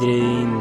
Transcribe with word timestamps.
Iedereen, 0.00 0.60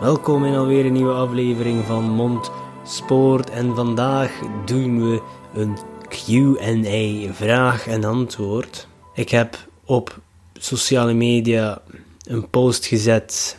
welkom 0.00 0.44
in 0.44 0.54
alweer 0.54 0.86
een 0.86 0.92
nieuwe 0.92 1.12
aflevering 1.12 1.84
van 1.84 2.04
Mond 2.04 2.50
Spoort 2.84 3.50
en 3.50 3.74
vandaag 3.74 4.40
doen 4.64 5.10
we 5.10 5.22
een 5.54 5.76
Q&A, 6.08 7.32
vraag 7.32 7.86
en 7.86 8.04
antwoord. 8.04 8.88
Ik 9.14 9.28
heb 9.28 9.68
op 9.84 10.20
sociale 10.52 11.12
media 11.12 11.82
een 12.24 12.48
post 12.50 12.86
gezet 12.86 13.58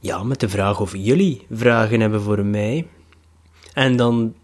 ja, 0.00 0.22
met 0.22 0.40
de 0.40 0.48
vraag 0.48 0.80
of 0.80 0.96
jullie 0.96 1.46
vragen 1.50 2.00
hebben 2.00 2.22
voor 2.22 2.44
mij. 2.44 2.86
En 3.72 3.96
dan 3.96 4.34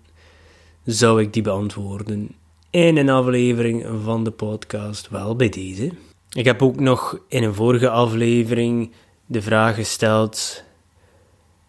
zou 0.84 1.22
ik 1.22 1.32
die 1.32 1.42
beantwoorden 1.42 2.34
in 2.70 2.96
een 2.96 3.10
aflevering 3.10 3.86
van 4.04 4.24
de 4.24 4.30
podcast, 4.30 5.08
wel 5.08 5.36
bij 5.36 5.48
deze. 5.48 5.90
Ik 6.30 6.44
heb 6.44 6.62
ook 6.62 6.80
nog 6.80 7.18
in 7.28 7.42
een 7.42 7.54
vorige 7.54 7.90
aflevering 7.90 8.90
de 9.26 9.42
vraag 9.42 9.74
gesteld 9.74 10.62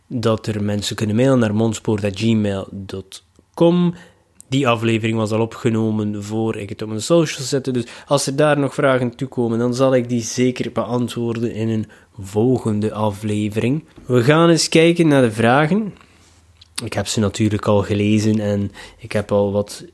dat 0.08 0.48
er 0.48 0.64
mensen 0.64 0.96
kunnen 0.96 1.16
mailen 1.16 1.40
naar 1.40 1.56
mondspoort.gmail.com. 1.56 3.94
Die 4.48 4.68
aflevering 4.68 5.18
was 5.18 5.32
al 5.32 5.42
opgenomen 5.42 6.24
voor 6.24 6.56
ik 6.56 6.70
het 6.70 6.82
op 6.82 6.88
mijn 6.88 7.02
socials 7.02 7.50
zette. 7.50 7.72
Dus 7.72 7.86
als 8.08 8.28
er 8.28 8.36
daar 8.36 8.60
nog 8.60 8.74
vragen 8.74 9.16
toekomen, 9.16 9.60
dan 9.60 9.74
zal 9.74 9.96
ik 9.96 10.10
die 10.10 10.22
zeker 10.22 10.72
beantwoorden 10.72 11.54
in 11.54 11.70
een 11.70 11.90
volgende 12.20 12.94
aflevering. 12.94 13.84
We 14.06 14.24
gaan 14.24 14.50
eens 14.50 14.70
kijken 14.70 15.08
naar 15.08 15.22
de 15.22 15.32
vragen. 15.32 15.94
Ik 16.84 16.94
heb 16.94 17.08
ze 17.08 17.20
natuurlijk 17.20 17.66
al 17.66 17.82
gelezen 17.82 18.40
en 18.40 18.72
ik 18.98 19.12
heb 19.12 19.32
al 19.32 19.52
wat 19.52 19.86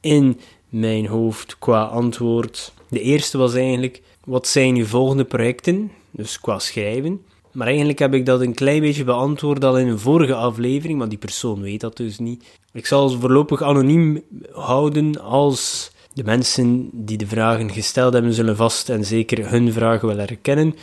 in 0.00 0.40
mijn 0.68 1.06
hoofd 1.06 1.58
qua 1.58 1.82
antwoord. 1.82 2.72
De 2.88 3.00
eerste 3.00 3.38
was 3.38 3.54
eigenlijk: 3.54 4.02
wat 4.24 4.46
zijn 4.46 4.76
uw 4.76 4.86
volgende 4.86 5.24
projecten? 5.24 5.90
Dus 6.16 6.40
qua 6.40 6.58
schrijven. 6.58 7.20
Maar 7.52 7.66
eigenlijk 7.66 7.98
heb 7.98 8.14
ik 8.14 8.26
dat 8.26 8.40
een 8.40 8.54
klein 8.54 8.80
beetje 8.80 9.04
beantwoord 9.04 9.64
al 9.64 9.78
in 9.78 9.88
een 9.88 9.98
vorige 9.98 10.34
aflevering, 10.34 10.98
maar 10.98 11.08
die 11.08 11.18
persoon 11.18 11.60
weet 11.60 11.80
dat 11.80 11.96
dus 11.96 12.18
niet. 12.18 12.44
Ik 12.72 12.86
zal 12.86 13.08
ze 13.08 13.18
voorlopig 13.18 13.62
anoniem 13.62 14.22
houden 14.52 15.20
als 15.20 15.90
de 16.12 16.24
mensen 16.24 16.90
die 16.92 17.16
de 17.16 17.26
vragen 17.26 17.70
gesteld 17.70 18.12
hebben 18.12 18.32
zullen 18.32 18.56
vast 18.56 18.88
en 18.88 19.04
zeker 19.04 19.50
hun 19.50 19.72
vragen 19.72 20.08
wel 20.08 20.18
herkennen. 20.18 20.74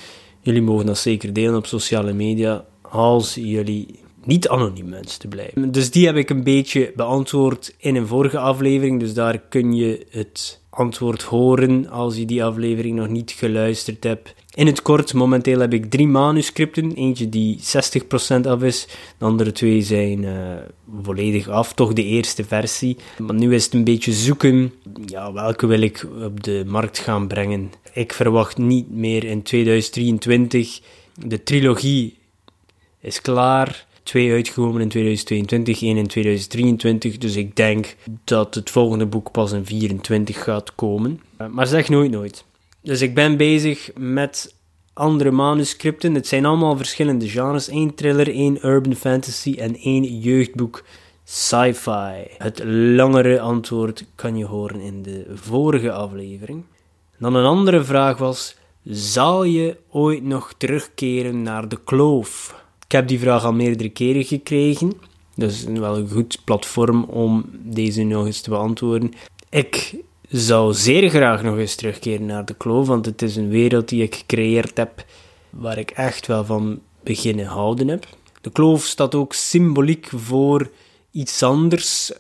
Jullie 0.42 0.62
mogen 0.62 0.86
dat 0.86 0.98
zeker 0.98 1.34
delen 1.34 1.56
op 1.56 1.66
sociale 1.66 2.14
media 2.14 2.66
als 2.82 3.36
jullie 3.36 4.00
niet 4.24 4.50
anoniem 4.50 4.90
wensen 4.90 5.20
te 5.20 5.28
blijven. 5.28 5.72
Dus 5.72 5.92
die 5.92 6.06
heb 6.06 6.16
ik 6.16 6.30
een 6.30 6.44
beetje 6.44 6.92
beantwoord 6.96 7.76
in 7.78 7.96
een 7.96 8.08
vorige 8.08 8.38
aflevering, 8.38 9.00
dus 9.00 9.14
daar 9.14 9.38
kun 9.38 9.74
je 9.74 10.06
het 10.10 10.62
antwoord 10.74 11.22
horen 11.22 11.90
als 11.90 12.16
je 12.16 12.26
die 12.26 12.44
aflevering 12.44 12.96
nog 12.96 13.08
niet 13.08 13.32
geluisterd 13.32 14.04
hebt. 14.04 14.36
In 14.54 14.68
het 14.68 14.82
kort, 14.82 15.14
momenteel 15.14 15.60
heb 15.60 15.74
ik 15.74 15.90
drie 15.90 16.08
manuscripten. 16.08 16.94
Eentje 16.94 17.30
die 17.30 17.60
60% 17.60 18.48
af 18.48 18.62
is, 18.62 18.88
de 19.18 19.26
andere 19.26 19.52
twee 19.52 19.82
zijn 19.82 20.24
uh, 20.24 20.34
volledig 21.02 21.48
af, 21.48 21.74
toch 21.74 21.94
de 21.94 22.04
eerste 22.04 22.44
versie. 22.44 22.98
Maar 23.18 23.36
nu 23.36 23.54
is 23.54 23.64
het 23.66 23.74
een 23.74 23.84
beetje 23.84 24.14
zoeken, 24.14 24.74
ja, 25.06 25.34
welke 25.34 25.68
wil 25.68 25.82
ik 25.82 26.08
op 26.24 26.44
de 26.44 26.64
markt 26.68 27.00
gaan 27.00 27.28
brengen. 27.28 27.72
Ik 27.94 28.14
verwacht 28.14 28.58
niet 28.58 28.92
meer 28.92 29.24
in 29.24 29.44
2023. 29.44 30.80
De 31.26 31.44
trilogie 31.44 32.18
is 33.00 33.22
klaar. 33.22 33.86
Twee 34.04 34.32
uitgekomen 34.32 34.82
in 34.82 34.90
2022, 34.90 35.82
één 35.82 35.98
in 35.98 36.08
2023. 36.08 37.18
Dus 37.18 37.36
ik 37.36 37.56
denk 37.56 37.96
dat 38.24 38.56
het 38.56 38.70
volgende 38.70 39.06
boek 39.06 39.32
pas 39.32 39.52
in 39.52 39.64
2024 39.64 40.44
gaat 40.44 40.76
komen. 40.76 41.22
Uh, 41.42 41.48
maar 41.48 41.68
zeg 41.68 41.90
nooit 41.90 42.12
nooit. 42.12 42.46
Dus 42.82 43.02
ik 43.02 43.16
ben 43.16 43.38
bezig 43.38 43.92
met 43.98 44.56
andere 44.94 45.32
manuscripten. 45.32 46.14
Het 46.14 46.28
zijn 46.28 46.46
allemaal 46.46 46.78
verschillende 46.78 47.30
genres. 47.30 47.68
één 47.68 47.96
thriller, 47.96 48.30
één 48.30 48.66
urban 48.66 48.96
fantasy 48.96 49.56
en 49.58 49.76
één 49.76 50.20
jeugdboek 50.20 50.84
sci-fi. 51.24 52.28
Het 52.38 52.64
langere 52.66 53.40
antwoord 53.40 54.06
kan 54.16 54.38
je 54.38 54.46
horen 54.46 54.80
in 54.80 55.02
de 55.02 55.26
vorige 55.34 55.92
aflevering. 55.92 56.64
Dan 57.18 57.36
een 57.36 57.46
andere 57.46 57.84
vraag 57.84 58.18
was: 58.18 58.56
zal 58.86 59.44
je 59.44 59.78
ooit 59.90 60.24
nog 60.24 60.54
terugkeren 60.58 61.42
naar 61.42 61.68
de 61.68 61.80
kloof? 61.84 62.63
Ik 62.94 63.00
heb 63.00 63.08
die 63.08 63.20
vraag 63.20 63.46
al 63.46 63.54
meerdere 63.54 63.90
keren 63.90 64.24
gekregen. 64.24 64.94
Dus 65.36 65.64
wel 65.64 65.98
een 65.98 66.10
goed 66.10 66.38
platform 66.44 67.04
om 67.04 67.46
deze 67.52 68.04
nog 68.04 68.26
eens 68.26 68.42
te 68.42 68.50
beantwoorden. 68.50 69.14
Ik 69.50 69.96
zou 70.30 70.74
zeer 70.74 71.10
graag 71.10 71.44
nog 71.44 71.58
eens 71.58 71.76
terugkeren 71.76 72.26
naar 72.26 72.46
de 72.46 72.54
kloof, 72.54 72.88
want 72.88 73.06
het 73.06 73.22
is 73.22 73.36
een 73.36 73.50
wereld 73.50 73.90
die 73.90 74.04
ik 74.04 74.16
gecreëerd 74.16 74.78
heb 74.78 75.06
waar 75.50 75.78
ik 75.78 75.92
echt 75.92 76.28
wel 76.28 76.46
van 76.46 76.80
beginnen 77.04 77.46
houden 77.46 77.88
heb. 77.88 78.08
De 78.42 78.52
kloof 78.52 78.84
staat 78.86 79.16
ook 79.16 79.34
symboliek 79.34 80.10
voor 80.16 80.72
iets 81.12 81.44
anders 81.44 82.12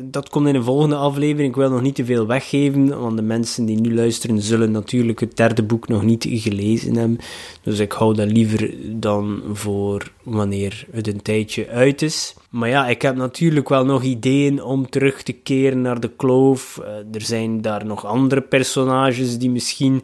dat 0.00 0.28
komt 0.28 0.48
in 0.48 0.54
een 0.54 0.62
volgende 0.62 0.96
aflevering. 0.96 1.48
Ik 1.48 1.56
wil 1.56 1.70
nog 1.70 1.82
niet 1.82 1.94
te 1.94 2.04
veel 2.04 2.26
weggeven, 2.26 3.00
want 3.00 3.16
de 3.16 3.22
mensen 3.22 3.64
die 3.64 3.80
nu 3.80 3.94
luisteren 3.94 4.42
zullen 4.42 4.70
natuurlijk 4.70 5.20
het 5.20 5.36
derde 5.36 5.62
boek 5.62 5.88
nog 5.88 6.02
niet 6.02 6.26
gelezen 6.28 6.96
hebben. 6.96 7.18
Dus 7.62 7.78
ik 7.78 7.92
hou 7.92 8.14
dat 8.14 8.30
liever 8.30 8.74
dan 9.00 9.42
voor 9.52 10.12
wanneer 10.22 10.86
het 10.90 11.06
een 11.08 11.22
tijdje 11.22 11.68
uit 11.68 12.02
is. 12.02 12.34
Maar 12.50 12.68
ja, 12.68 12.88
ik 12.88 13.02
heb 13.02 13.16
natuurlijk 13.16 13.68
wel 13.68 13.84
nog 13.84 14.02
ideeën 14.02 14.62
om 14.62 14.90
terug 14.90 15.22
te 15.22 15.32
keren 15.32 15.80
naar 15.80 16.00
de 16.00 16.10
kloof. 16.16 16.78
Eh, 16.78 16.90
er 17.12 17.22
zijn 17.22 17.60
daar 17.60 17.86
nog 17.86 18.04
andere 18.04 18.40
personages 18.40 19.38
die 19.38 19.50
misschien 19.50 20.02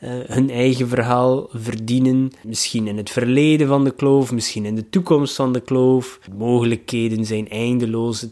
uh, 0.00 0.10
hun 0.26 0.50
eigen 0.50 0.88
verhaal 0.88 1.48
verdienen. 1.52 2.30
Misschien 2.42 2.86
in 2.86 2.96
het 2.96 3.10
verleden 3.10 3.68
van 3.68 3.84
de 3.84 3.90
kloof, 3.90 4.32
misschien 4.32 4.64
in 4.64 4.74
de 4.74 4.88
toekomst 4.88 5.36
van 5.36 5.52
de 5.52 5.60
kloof. 5.60 6.18
De 6.24 6.34
mogelijkheden 6.36 7.24
zijn 7.24 7.48
eindeloos. 7.48 8.26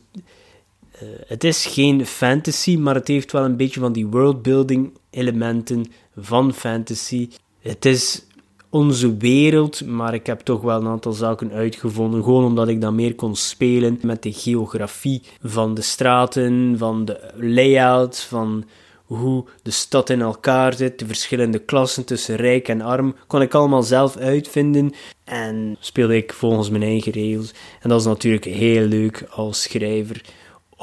Uh, 1.03 1.09
het 1.27 1.45
is 1.45 1.67
geen 1.67 2.07
fantasy, 2.07 2.77
maar 2.77 2.95
het 2.95 3.09
heeft 3.09 3.33
wel 3.33 3.45
een 3.45 3.57
beetje 3.57 3.81
van 3.81 3.93
die 3.93 4.07
worldbuilding 4.07 4.99
elementen 5.11 5.87
van 6.17 6.53
fantasy. 6.53 7.29
Het 7.61 7.85
is 7.85 8.27
onze 8.71 9.17
wereld, 9.17 9.87
maar 9.87 10.15
ik 10.15 10.27
heb 10.27 10.41
toch 10.41 10.61
wel 10.61 10.81
een 10.81 10.87
aantal 10.87 11.13
zaken 11.13 11.53
uitgevonden. 11.53 12.23
Gewoon 12.23 12.45
omdat 12.45 12.69
ik 12.69 12.81
dan 12.81 12.95
meer 12.95 13.15
kon 13.15 13.37
spelen 13.37 13.99
met 14.03 14.23
de 14.23 14.33
geografie 14.33 15.23
van 15.43 15.75
de 15.75 15.83
straten, 15.83 16.75
van 16.79 17.05
de 17.05 17.31
layout, 17.35 18.21
van 18.21 18.65
hoe 19.05 19.45
de 19.63 19.71
stad 19.71 20.11
in 20.11 20.21
elkaar 20.21 20.75
zit, 20.75 20.99
de 20.99 21.07
verschillende 21.07 21.59
klassen 21.59 22.05
tussen 22.05 22.37
rijk 22.37 22.69
en 22.69 22.81
arm, 22.81 23.15
kon 23.27 23.43
ik 23.43 23.55
allemaal 23.55 23.83
zelf 23.83 24.17
uitvinden 24.17 24.93
en 25.25 25.77
speelde 25.81 26.17
ik 26.17 26.33
volgens 26.33 26.71
mijn 26.71 26.83
eigen 26.83 27.13
regels. 27.13 27.53
En 27.81 27.89
dat 27.89 28.01
is 28.01 28.07
natuurlijk 28.07 28.45
heel 28.45 28.87
leuk 28.87 29.27
als 29.31 29.63
schrijver 29.63 30.23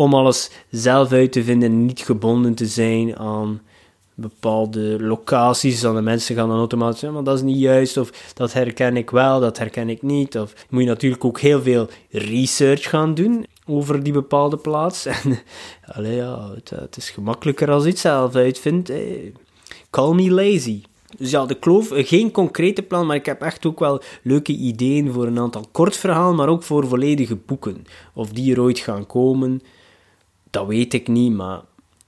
om 0.01 0.13
alles 0.13 0.49
zelf 0.69 1.11
uit 1.11 1.31
te 1.31 1.43
vinden 1.43 1.71
en 1.71 1.85
niet 1.85 1.99
gebonden 1.99 2.55
te 2.55 2.65
zijn 2.65 3.17
aan 3.17 3.61
bepaalde 4.13 5.03
locaties. 5.03 5.81
Dan 5.81 5.95
de 5.95 6.01
mensen 6.01 6.35
gaan 6.35 6.47
dan 6.49 6.57
automatisch 6.57 6.99
zeggen, 6.99 7.17
maar 7.17 7.33
dat 7.33 7.37
is 7.37 7.45
niet 7.45 7.59
juist, 7.59 7.97
of 7.97 8.33
dat 8.33 8.53
herken 8.53 8.97
ik 8.97 9.09
wel, 9.09 9.39
dat 9.39 9.57
herken 9.57 9.89
ik 9.89 10.01
niet. 10.01 10.37
Of 10.37 10.53
moet 10.69 10.81
je 10.81 10.87
natuurlijk 10.87 11.25
ook 11.25 11.39
heel 11.39 11.61
veel 11.61 11.87
research 12.09 12.89
gaan 12.89 13.13
doen 13.13 13.45
over 13.65 14.03
die 14.03 14.13
bepaalde 14.13 14.57
plaats. 14.57 15.05
En 15.81 16.15
ja, 16.15 16.51
het, 16.63 16.97
is 16.97 17.09
gemakkelijker 17.09 17.71
als 17.71 17.83
je 17.83 17.89
het 17.89 17.99
zelf 17.99 18.35
uitvindt. 18.35 18.91
Call 19.89 20.13
me 20.13 20.31
lazy. 20.31 20.81
Dus 21.17 21.31
ja, 21.31 21.45
de 21.45 21.55
kloof, 21.55 21.91
eh, 21.91 22.07
geen 22.07 22.31
concrete 22.31 22.81
plan, 22.81 23.05
maar 23.05 23.15
ik 23.15 23.25
heb 23.25 23.41
echt 23.41 23.65
ook 23.65 23.79
wel 23.79 24.01
leuke 24.23 24.51
ideeën 24.51 25.11
voor 25.11 25.27
een 25.27 25.39
aantal 25.39 25.65
kortverhalen, 25.71 26.35
maar 26.35 26.49
ook 26.49 26.63
voor 26.63 26.87
volledige 26.87 27.35
boeken. 27.35 27.85
Of 28.13 28.29
die 28.29 28.53
er 28.53 28.61
ooit 28.61 28.79
gaan 28.79 29.05
komen. 29.05 29.61
Dat 30.51 30.67
weet 30.67 30.93
ik 30.93 31.07
niet, 31.07 31.33
maar 31.33 31.61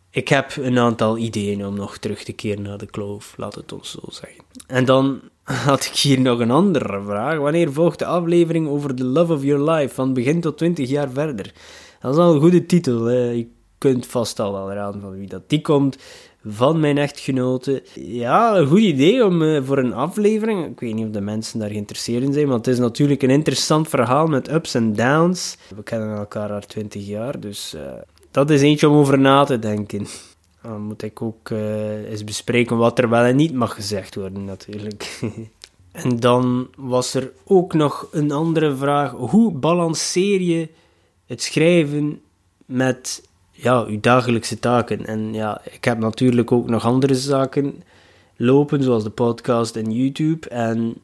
ik 0.09 0.27
heb 0.27 0.55
een 0.55 0.77
aantal 0.77 1.17
ideeën 1.17 1.65
om 1.65 1.75
nog 1.75 1.97
terug 1.97 2.23
te 2.23 2.33
keren 2.33 2.63
naar 2.63 2.77
de 2.77 2.85
kloof, 2.85 3.33
laat 3.37 3.55
het 3.55 3.73
ons 3.73 3.91
zo 3.91 3.99
zeggen. 4.07 4.43
En 4.67 4.85
dan 4.85 5.21
had 5.43 5.85
ik 5.85 5.95
hier 5.95 6.21
nog 6.21 6.39
een 6.39 6.51
andere 6.51 7.01
vraag. 7.05 7.37
Wanneer 7.37 7.73
volgt 7.73 7.99
de 7.99 8.05
aflevering 8.05 8.67
over 8.67 8.95
The 8.95 9.05
Love 9.05 9.33
of 9.33 9.43
Your 9.43 9.71
Life, 9.71 9.93
van 9.93 10.13
begin 10.13 10.41
tot 10.41 10.57
20 10.57 10.89
jaar 10.89 11.09
verder? 11.09 11.53
Dat 11.99 12.13
is 12.13 12.19
al 12.19 12.33
een 12.33 12.39
goede 12.39 12.65
titel. 12.65 13.09
Je 13.09 13.47
kunt 13.77 14.05
vast 14.05 14.39
al 14.39 14.53
wel 14.53 14.71
raden 14.71 15.01
van 15.01 15.17
wie 15.17 15.27
dat 15.27 15.49
die 15.49 15.61
komt. 15.61 15.97
Van 16.45 16.79
mijn 16.79 16.97
echtgenote. 16.97 17.83
Ja, 17.93 18.57
een 18.57 18.67
goed 18.67 18.79
idee 18.79 19.25
om 19.25 19.41
uh, 19.41 19.63
voor 19.63 19.77
een 19.77 19.93
aflevering. 19.93 20.65
Ik 20.65 20.79
weet 20.79 20.93
niet 20.93 21.05
of 21.05 21.11
de 21.11 21.21
mensen 21.21 21.59
daar 21.59 21.69
geïnteresseerd 21.69 22.23
in 22.23 22.33
zijn, 22.33 22.47
want 22.47 22.65
het 22.65 22.75
is 22.75 22.81
natuurlijk 22.81 23.21
een 23.21 23.29
interessant 23.29 23.87
verhaal 23.87 24.27
met 24.27 24.51
ups 24.51 24.73
en 24.73 24.93
downs. 24.93 25.57
We 25.75 25.83
kennen 25.83 26.17
elkaar 26.17 26.51
al 26.51 26.59
20 26.59 27.07
jaar, 27.07 27.39
dus 27.39 27.73
uh, 27.75 27.81
dat 28.33 28.49
is 28.49 28.61
eentje 28.61 28.89
om 28.89 28.95
over 28.95 29.19
na 29.19 29.43
te 29.43 29.59
denken. 29.59 30.07
Dan 30.61 30.81
moet 30.81 31.03
ik 31.03 31.21
ook 31.21 31.49
uh, 31.49 32.09
eens 32.09 32.23
bespreken 32.23 32.77
wat 32.77 32.99
er 32.99 33.09
wel 33.09 33.23
en 33.23 33.35
niet 33.35 33.53
mag 33.53 33.73
gezegd 33.73 34.15
worden, 34.15 34.45
natuurlijk. 34.45 35.19
en 35.91 36.19
dan 36.19 36.67
was 36.75 37.13
er 37.13 37.31
ook 37.45 37.73
nog 37.73 38.07
een 38.11 38.31
andere 38.31 38.75
vraag. 38.75 39.11
Hoe 39.11 39.51
balanceer 39.51 40.41
je 40.41 40.69
het 41.25 41.41
schrijven 41.41 42.21
met 42.65 43.27
ja, 43.51 43.83
uw 43.83 43.99
dagelijkse 43.99 44.59
taken? 44.59 45.05
En 45.05 45.33
ja, 45.33 45.61
ik 45.71 45.85
heb 45.85 45.99
natuurlijk 45.99 46.51
ook 46.51 46.69
nog 46.69 46.85
andere 46.85 47.15
zaken 47.15 47.83
lopen, 48.35 48.83
zoals 48.83 49.03
de 49.03 49.09
podcast 49.09 49.75
en 49.75 49.91
YouTube. 49.91 50.49
En 50.49 50.95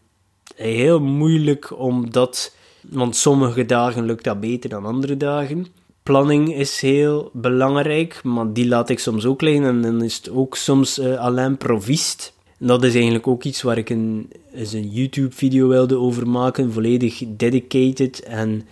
heel 0.56 1.00
moeilijk 1.00 1.80
om 1.80 2.12
dat, 2.12 2.56
want 2.82 3.16
sommige 3.16 3.66
dagen 3.66 4.06
lukt 4.06 4.24
dat 4.24 4.40
beter 4.40 4.70
dan 4.70 4.86
andere 4.86 5.18
dagen 5.18 5.68
planning 6.10 6.56
is 6.56 6.82
heel 6.82 7.30
belangrijk, 7.34 8.24
maar 8.24 8.54
die 8.54 8.68
laat 8.68 8.90
ik 8.90 9.00
soms 9.00 9.26
ook 9.26 9.42
liggen 9.42 9.64
en 9.64 9.82
dan 9.82 10.04
is 10.04 10.16
het 10.16 10.30
ook 10.30 10.56
soms 10.56 11.00
uh, 11.00 11.20
alleen 11.20 11.58
provist. 11.58 12.34
dat 12.58 12.84
is 12.84 12.94
eigenlijk 12.94 13.28
ook 13.28 13.44
iets 13.44 13.62
waar 13.62 13.78
ik 13.78 13.90
een, 13.90 14.32
een 14.54 14.90
YouTube-video 14.90 15.68
wilde 15.68 15.98
over 15.98 16.28
maken, 16.28 16.74
volledig 16.74 17.24
dedicated 17.28 18.24
en 18.24 18.68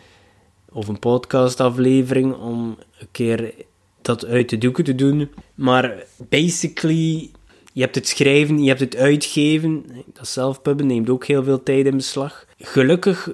of 0.71 0.87
een 0.87 0.99
podcastaflevering 0.99 2.35
om 2.35 2.77
een 2.99 3.07
keer 3.11 3.53
dat 4.01 4.25
uit 4.25 4.49
de 4.49 4.57
doeken 4.57 4.83
te 4.83 4.95
doen. 4.95 5.29
Maar 5.55 6.03
basically, 6.29 7.29
je 7.73 7.81
hebt 7.81 7.95
het 7.95 8.07
schrijven, 8.07 8.63
je 8.63 8.67
hebt 8.67 8.79
het 8.79 8.95
uitgeven. 8.95 9.85
Dat 10.13 10.27
zelfpubben 10.27 10.87
neemt 10.87 11.09
ook 11.09 11.25
heel 11.25 11.43
veel 11.43 11.63
tijd 11.63 11.85
in 11.85 11.95
beslag. 11.95 12.45
Gelukkig 12.57 13.29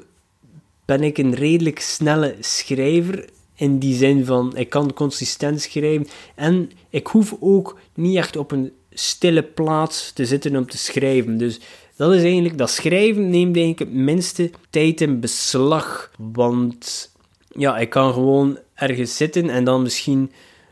ben 0.85 1.03
ik 1.03 1.17
een 1.17 1.35
redelijk 1.35 1.79
snelle 1.79 2.35
schrijver 2.39 3.25
in 3.55 3.79
die 3.79 3.95
zin 3.95 4.25
van, 4.25 4.57
ik 4.57 4.69
kan 4.69 4.94
consistent 4.94 5.61
schrijven. 5.61 6.07
En 6.35 6.71
ik 6.89 7.07
hoef 7.07 7.35
ook 7.39 7.79
niet 7.94 8.17
echt 8.17 8.38
op 8.38 8.51
een 8.51 8.71
stille 8.91 9.44
plaats 9.44 10.11
te 10.11 10.25
zitten 10.25 10.55
om 10.55 10.67
te 10.67 10.77
schrijven. 10.77 11.38
Dus 11.38 11.59
dat 11.95 12.13
is 12.13 12.23
eigenlijk, 12.23 12.57
dat 12.57 12.69
schrijven 12.69 13.29
neemt 13.29 13.55
eigenlijk 13.55 13.79
het 13.79 13.94
minste 13.94 14.51
tijd 14.69 15.01
in 15.01 15.19
beslag. 15.19 16.11
Want 16.17 17.11
ja, 17.55 17.77
ik 17.77 17.89
kan 17.89 18.13
gewoon 18.13 18.57
ergens 18.73 19.17
zitten 19.17 19.50
en 19.50 19.63
dan 19.63 19.81
misschien 19.81 20.31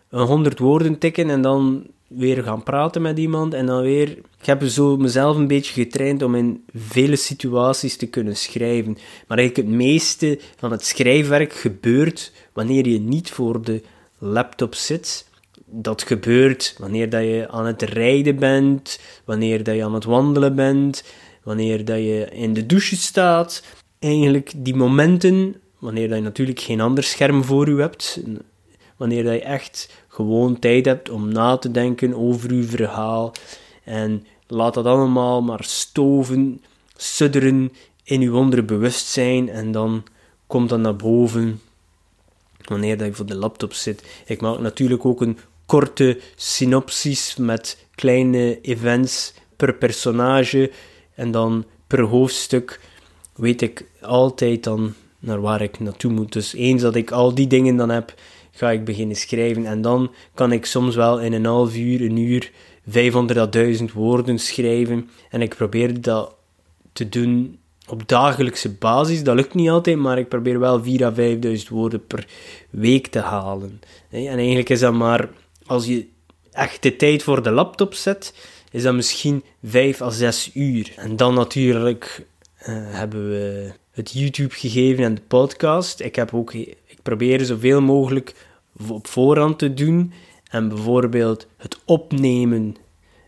een 0.10 0.26
honderd 0.26 0.60
woorden 0.60 0.98
tikken 0.98 1.30
en 1.30 1.42
dan 1.42 1.88
weer 2.08 2.44
gaan 2.44 2.64
praten 2.64 3.02
met 3.02 3.18
iemand 3.18 3.54
en 3.54 3.66
dan 3.66 3.82
weer... 3.82 4.18
Ik 4.42 4.48
heb 4.48 4.62
mezelf 4.98 5.38
een 5.38 5.48
beetje 5.48 5.74
getraind 5.74 6.22
om 6.22 6.36
in 6.36 6.64
vele 6.74 7.16
situaties 7.16 7.96
te 7.96 8.08
kunnen 8.08 8.36
schrijven. 8.36 8.98
Maar 9.28 9.38
eigenlijk 9.38 9.68
het 9.68 9.78
meeste 9.78 10.40
van 10.58 10.72
het 10.72 10.86
schrijfwerk 10.86 11.54
gebeurt 11.54 12.32
wanneer 12.54 12.88
je 12.88 13.00
niet 13.00 13.32
voor 13.32 13.62
de 13.62 13.82
laptop 14.18 14.76
zit. 14.76 15.28
Dat 15.66 16.04
gebeurt 16.04 16.76
wanneer 16.78 17.10
dat 17.10 17.22
je 17.22 17.48
aan 17.50 17.66
het 17.66 17.82
rijden 17.82 18.36
bent, 18.36 19.00
wanneer 19.26 19.64
dat 19.64 19.76
je 19.76 19.84
aan 19.84 19.94
het 19.94 20.04
wandelen 20.04 20.56
bent, 20.56 21.04
wanneer 21.44 21.86
dat 21.86 21.98
je 21.98 22.28
in 22.32 22.54
de 22.54 22.66
douche 22.66 22.96
staat. 22.96 23.64
Eigenlijk 24.00 24.52
die 24.56 24.76
momenten, 24.76 25.56
wanneer 25.80 26.08
dat 26.08 26.18
je 26.18 26.24
natuurlijk 26.24 26.60
geen 26.60 26.82
ander 26.82 27.04
scherm 27.04 27.44
voor 27.44 27.70
je 27.70 27.76
hebt, 27.76 28.22
wanneer 28.98 29.24
dat 29.24 29.34
je 29.34 29.42
echt 29.42 30.04
gewoon 30.08 30.60
tijd 30.60 30.86
hebt 30.86 31.10
om 31.10 31.32
na 31.32 31.58
te 31.58 31.72
denken 31.72 32.14
over 32.14 32.54
je 32.54 32.64
verhaal. 32.64 33.34
En 33.84 34.26
laat 34.48 34.74
dat 34.74 34.86
allemaal 34.86 35.42
maar 35.42 35.64
stoven, 35.64 36.64
sudderen 36.96 37.72
in 38.04 38.22
je 38.22 38.34
onderbewustzijn 38.34 39.50
en 39.50 39.72
dan 39.72 40.04
komt 40.48 40.70
dat 40.70 40.80
naar 40.80 40.96
boven 40.96 41.62
wanneer 42.68 42.98
dat 42.98 43.08
je 43.08 43.14
voor 43.14 43.26
de 43.26 43.36
laptop 43.36 43.74
zit. 43.74 44.04
Ik 44.26 44.42
maak 44.42 44.60
natuurlijk 44.60 45.06
ook 45.06 45.22
een 45.22 45.38
korte 45.66 46.20
synopsis 46.36 47.36
met 47.36 47.86
kleine 47.96 48.62
events 48.62 49.34
per 49.56 49.74
personage 49.74 50.72
en 51.16 51.32
dan 51.32 51.66
per 51.88 52.02
hoofdstuk 52.02 52.80
weet 53.36 53.62
ik 53.62 53.86
altijd 54.02 54.64
dan 54.64 54.94
naar 55.20 55.42
waar 55.42 55.62
ik 55.62 55.80
naartoe 55.80 56.12
moet. 56.12 56.34
Dus 56.34 56.54
eens 56.54 56.82
dat 56.82 56.96
ik 56.96 57.12
al 57.12 57.34
die 57.34 57.48
dingen 57.48 57.76
dan 57.76 57.90
heb, 57.90 58.14
ga 58.52 58.72
ik 58.72 58.86
beginnen 58.86 59.16
schrijven. 59.16 59.66
En 59.66 59.82
dan 59.82 60.12
kan 60.34 60.52
ik 60.52 60.66
soms 60.66 60.96
wel 60.96 61.20
in 61.20 61.34
een 61.34 61.46
half 61.46 61.76
uur, 61.76 62.02
een 62.02 62.18
uur, 62.18 62.52
500.000 62.90 63.84
woorden 63.94 64.40
schrijven. 64.40 65.10
En 65.30 65.42
ik 65.42 65.56
probeer 65.56 66.02
dat 66.02 66.36
te 66.94 67.10
doen 67.10 67.60
op 67.88 68.08
dagelijkse 68.08 68.74
basis. 68.74 69.24
Dat 69.24 69.36
lukt 69.36 69.54
niet 69.54 69.70
altijd, 69.70 69.98
maar 69.98 70.18
ik 70.18 70.28
probeer 70.28 70.60
wel 70.60 70.84
4.000 70.84 70.86
à 71.02 71.14
5.000 71.16 71.68
woorden 71.70 72.06
per 72.08 72.28
week 72.70 73.08
te 73.08 73.20
halen. 73.20 73.82
En 74.10 74.38
eigenlijk 74.38 74.70
is 74.70 74.80
dat 74.80 74.94
maar, 74.94 75.30
als 75.66 75.86
je 75.86 76.08
echt 76.52 76.84
de 76.84 76.96
tijd 76.96 77.24
voor 77.24 77.44
de 77.44 77.52
laptop 77.52 77.94
zet, 77.94 78.34
is 78.72 78.84
dat 78.84 78.94
misschien 78.94 79.44
5 79.64 80.02
à 80.02 80.10
6 80.10 80.52
uur. 80.54 80.94
En 80.96 81.16
dan 81.16 81.34
natuurlijk 81.34 82.26
uh, 82.60 82.66
hebben 82.70 83.30
we 83.30 83.72
het 83.92 84.12
YouTube 84.12 84.54
gegeven 84.54 85.04
en 85.04 85.16
de 85.16 85.22
podcast. 85.28 86.00
Ik 86.00 86.16
heb 86.16 86.34
ook 86.34 86.54
proberen 87.04 87.46
zoveel 87.46 87.82
mogelijk 87.82 88.34
op 88.90 89.08
voorhand 89.08 89.60
te 89.60 89.74
doen. 89.74 90.14
En 90.52 90.70
bijvoorbeeld 90.70 91.48
het 91.58 91.80
opnemen 91.86 92.76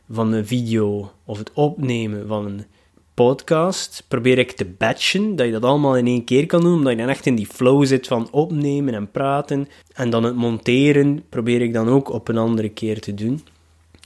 van 0.10 0.34
een 0.34 0.48
video 0.48 1.12
of 1.26 1.38
het 1.38 1.52
opnemen 1.54 2.28
van 2.28 2.46
een 2.46 2.66
podcast 3.14 4.04
probeer 4.08 4.38
ik 4.38 4.52
te 4.52 4.66
batchen, 4.66 5.36
dat 5.36 5.46
je 5.46 5.52
dat 5.52 5.64
allemaal 5.64 5.98
in 5.98 6.08
één 6.08 6.24
keer 6.24 6.46
kan 6.46 6.62
doen, 6.62 6.74
omdat 6.74 6.92
je 6.92 6.98
dan 6.98 7.10
echt 7.10 7.26
in 7.26 7.36
die 7.36 7.46
flow 7.46 7.86
zit 7.86 8.08
van 8.08 8.32
opnemen 8.32 8.94
en 8.94 9.12
praten. 9.12 9.68
En 9.94 10.10
dan 10.10 10.24
het 10.24 10.36
monteren 10.36 11.24
probeer 11.30 11.62
ik 11.62 11.74
dan 11.74 11.90
ook 11.90 12.10
op 12.10 12.28
een 12.28 12.38
andere 12.38 12.70
keer 12.70 13.00
te 13.00 13.14
doen. 13.14 13.42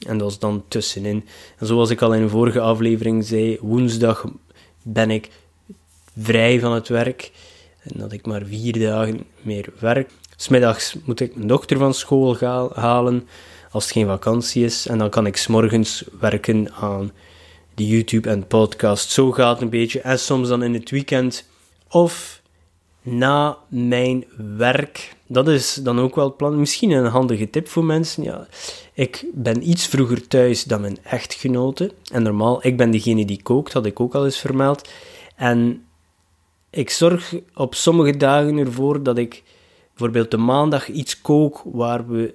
En 0.08 0.18
dat 0.18 0.32
is 0.32 0.40
dan 0.40 0.64
tussenin. 0.68 1.26
En 1.58 1.66
zoals 1.66 1.90
ik 1.90 2.02
al 2.02 2.14
in 2.14 2.22
een 2.22 2.30
vorige 2.30 2.60
aflevering 2.60 3.26
zei, 3.26 3.58
woensdag 3.62 4.26
ben 4.84 5.12
ik 5.12 5.30
vrij 6.18 6.60
van 6.60 6.72
het 6.72 6.88
werk. 6.88 7.32
En 7.80 8.00
dat 8.00 8.12
ik 8.12 8.26
maar 8.26 8.46
vier 8.46 8.80
dagen 8.80 9.26
meer 9.42 9.70
werk. 9.80 10.12
Smiddags 10.40 10.96
moet 11.06 11.20
ik 11.20 11.36
mijn 11.36 11.48
dochter 11.48 11.78
van 11.78 11.94
school 11.94 12.38
halen, 12.74 13.28
als 13.72 13.84
het 13.84 13.94
geen 13.94 14.06
vakantie 14.06 14.66
is. 14.66 14.88
En 14.88 14.98
dan 14.98 15.10
kan 15.10 15.26
ik 15.26 15.38
s'morgens 15.38 16.04
werken 16.20 16.74
aan 16.74 17.12
de 17.74 17.88
YouTube 17.88 18.30
en 18.30 18.48
podcast. 18.48 19.10
Zo 19.10 19.32
gaat 19.32 19.54
het 19.54 19.62
een 19.62 19.70
beetje. 19.70 20.02
En 20.02 20.20
soms 20.20 20.48
dan 20.48 20.64
in 20.64 20.74
het 20.74 20.90
weekend. 20.90 21.46
Of 21.90 22.42
na 23.02 23.58
mijn 23.68 24.26
werk. 24.58 25.16
Dat 25.28 25.48
is 25.48 25.74
dan 25.74 26.00
ook 26.00 26.16
wel 26.16 26.26
het 26.26 26.38
plan. 26.38 26.60
Misschien 26.60 26.92
een 26.92 27.06
handige 27.06 27.50
tip 27.50 27.68
voor 27.68 27.86
mensen. 27.86 28.24
Ja, 28.24 28.48
ik 28.94 29.26
ben 29.34 29.70
iets 29.70 29.88
vroeger 29.88 30.28
thuis 30.28 30.64
dan 30.64 30.82
mijn 30.82 30.98
echtgenote. 31.04 31.92
En 32.12 32.24
normaal, 32.24 32.66
ik 32.66 32.78
ben 32.78 32.92
degene 32.92 33.26
die 33.26 33.42
kookt, 33.42 33.74
had 33.74 33.86
ik 33.86 34.00
ook 34.00 34.16
al 34.16 34.26
eens 34.26 34.40
vermeld. 34.40 34.90
En 35.36 35.86
ik 36.70 36.90
zorg 36.90 37.36
op 37.56 37.76
sommige 37.76 38.18
dagen 38.18 38.58
ervoor 38.58 39.04
dat 39.04 39.18
ik 39.18 39.44
bijvoorbeeld 39.98 40.32
de 40.32 40.38
maandag 40.38 40.88
iets 40.88 41.22
kook 41.22 41.62
waar 41.66 42.08
we 42.08 42.34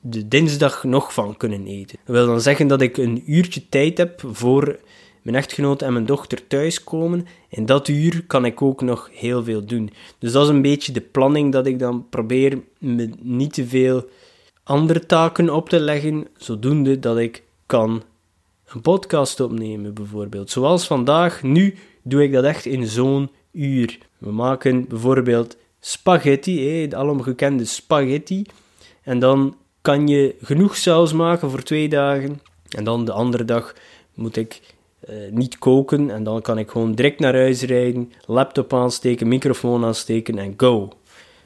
de 0.00 0.28
dinsdag 0.28 0.84
nog 0.84 1.14
van 1.14 1.36
kunnen 1.36 1.66
eten. 1.66 1.98
Dat 2.04 2.16
wil 2.16 2.26
dan 2.26 2.40
zeggen 2.40 2.66
dat 2.66 2.80
ik 2.80 2.96
een 2.96 3.22
uurtje 3.26 3.68
tijd 3.68 3.98
heb 3.98 4.22
voor 4.26 4.78
mijn 5.22 5.36
echtgenoot 5.36 5.82
en 5.82 5.92
mijn 5.92 6.06
dochter 6.06 6.46
thuiskomen. 6.46 7.26
In 7.48 7.66
dat 7.66 7.88
uur 7.88 8.24
kan 8.26 8.44
ik 8.44 8.62
ook 8.62 8.80
nog 8.82 9.10
heel 9.12 9.44
veel 9.44 9.64
doen. 9.64 9.90
Dus 10.18 10.32
dat 10.32 10.42
is 10.42 10.48
een 10.48 10.62
beetje 10.62 10.92
de 10.92 11.00
planning 11.00 11.52
dat 11.52 11.66
ik 11.66 11.78
dan 11.78 12.08
probeer 12.08 12.62
me 12.78 13.10
niet 13.22 13.52
te 13.52 13.66
veel 13.66 14.08
andere 14.62 15.06
taken 15.06 15.50
op 15.50 15.68
te 15.68 15.80
leggen, 15.80 16.26
zodoende 16.36 16.98
dat 16.98 17.18
ik 17.18 17.42
kan 17.66 18.02
een 18.66 18.80
podcast 18.80 19.40
opnemen 19.40 19.94
bijvoorbeeld. 19.94 20.50
Zoals 20.50 20.86
vandaag, 20.86 21.42
nu 21.42 21.74
doe 22.02 22.22
ik 22.22 22.32
dat 22.32 22.44
echt 22.44 22.66
in 22.66 22.86
zo'n 22.86 23.30
uur. 23.52 23.98
We 24.18 24.32
maken 24.32 24.88
bijvoorbeeld 24.88 25.56
spaghetti, 25.86 26.88
de 26.88 26.96
alomgekende 26.96 27.64
spaghetti. 27.64 28.46
En 29.02 29.18
dan 29.18 29.56
kan 29.80 30.08
je 30.08 30.34
genoeg 30.42 30.76
saus 30.76 31.12
maken 31.12 31.50
voor 31.50 31.62
twee 31.62 31.88
dagen. 31.88 32.40
En 32.68 32.84
dan 32.84 33.04
de 33.04 33.12
andere 33.12 33.44
dag 33.44 33.74
moet 34.14 34.36
ik 34.36 34.60
uh, 35.08 35.16
niet 35.30 35.58
koken. 35.58 36.10
En 36.10 36.24
dan 36.24 36.42
kan 36.42 36.58
ik 36.58 36.70
gewoon 36.70 36.94
direct 36.94 37.20
naar 37.20 37.34
huis 37.34 37.62
rijden, 37.62 38.12
laptop 38.26 38.72
aansteken, 38.74 39.28
microfoon 39.28 39.84
aansteken 39.84 40.38
en 40.38 40.54
go. 40.56 40.92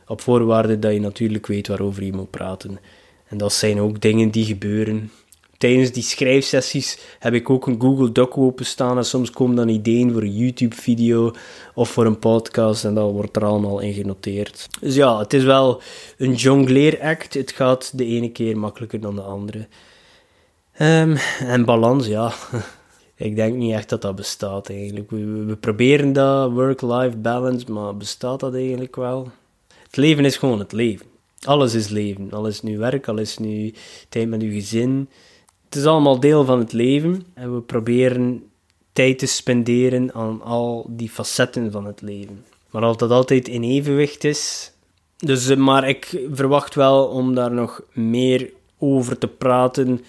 Op 0.07 0.21
voorwaarde 0.21 0.79
dat 0.79 0.93
je 0.93 1.01
natuurlijk 1.01 1.47
weet 1.47 1.69
waarover 1.69 2.05
je 2.05 2.13
moet 2.13 2.31
praten. 2.31 2.79
En 3.29 3.39
dat 3.39 3.53
zijn 3.53 3.81
ook 3.81 4.01
dingen 4.01 4.31
die 4.31 4.45
gebeuren 4.45 5.11
tijdens 5.59 5.93
die 5.93 6.03
schrijfsessies 6.03 6.99
heb 7.19 7.35
ik 7.35 7.51
ook 7.51 7.67
een 7.67 7.81
Google 7.81 8.13
Doc 8.13 8.37
openstaan 8.37 8.97
en 8.97 9.05
soms 9.05 9.31
komen 9.31 9.57
dan 9.57 9.69
ideeën 9.69 10.13
voor 10.13 10.23
een 10.23 10.37
YouTube-video 10.37 11.33
of 11.75 11.91
voor 11.91 12.07
een 12.07 12.19
podcast 12.19 12.85
en 12.85 12.95
dat 12.95 13.13
wordt 13.13 13.37
er 13.37 13.45
allemaal 13.45 13.81
in 13.81 13.93
genoteerd. 13.93 14.69
Dus 14.81 14.95
ja, 14.95 15.19
het 15.19 15.33
is 15.33 15.45
wel 15.45 15.81
een 16.17 16.35
jongleeract. 16.35 17.35
Het 17.35 17.53
gaat 17.53 17.99
de 17.99 18.05
ene 18.05 18.33
keer 18.33 18.59
makkelijker 18.59 19.01
dan 19.01 19.15
de 19.15 19.23
andere. 19.23 19.67
Um, 20.81 21.17
en 21.41 21.65
balans, 21.65 22.07
ja. 22.07 22.33
ik 23.17 23.37
denk 23.37 23.55
niet 23.55 23.73
echt 23.73 23.89
dat 23.89 24.03
dat 24.03 24.17
bestaat 24.17 24.71
eigenlijk. 24.71 25.11
We, 25.11 25.57
proberen 25.61 26.13
dat, 26.13 26.51
work-life 26.51 27.17
balance, 27.17 27.73
maar 27.73 27.97
bestaat 27.97 28.41
dat 28.41 28.55
eigenlijk 28.55 28.97
wel? 28.97 29.31
Het 29.83 29.97
leven 29.97 30.25
is 30.25 30.37
gewoon 30.37 30.59
het 30.59 30.73
leven. 30.73 31.07
Alles 31.47 31.75
is 31.75 31.89
leven. 31.89 32.31
Alles 32.31 32.55
is 32.55 32.63
nu 32.63 32.79
werk, 32.79 33.09
alles 33.09 33.31
is 33.31 33.39
nu 33.39 33.75
tijd 34.09 34.29
met 34.29 34.43
uw 34.43 34.53
gezin. 34.53 35.09
Het 35.69 35.77
is 35.77 35.85
allemaal 35.85 36.21
deel 36.21 36.45
van 36.45 36.59
het 36.59 36.73
leven 36.73 37.27
en 37.35 37.55
we 37.55 37.61
proberen 37.61 38.43
tijd 38.93 39.19
te 39.19 39.27
spenderen 39.27 40.15
aan 40.15 40.43
al 40.43 40.87
die 40.89 41.11
facetten 41.11 41.71
van 41.71 41.85
het 41.85 42.03
leven. 42.03 42.45
Maar 42.71 42.89
of 42.89 42.97
dat 42.97 43.11
altijd 43.11 43.49
in 43.49 43.63
evenwicht 43.63 44.25
is. 44.25 44.73
Dus, 45.17 45.49
eh, 45.49 45.57
maar 45.57 45.89
ik 45.89 46.27
verwacht 46.33 46.75
wel 46.75 47.05
om 47.07 47.35
daar 47.35 47.53
nog 47.53 47.83
meer 47.93 48.51
over 48.79 49.19
te 49.19 49.29
praten. 49.29 50.01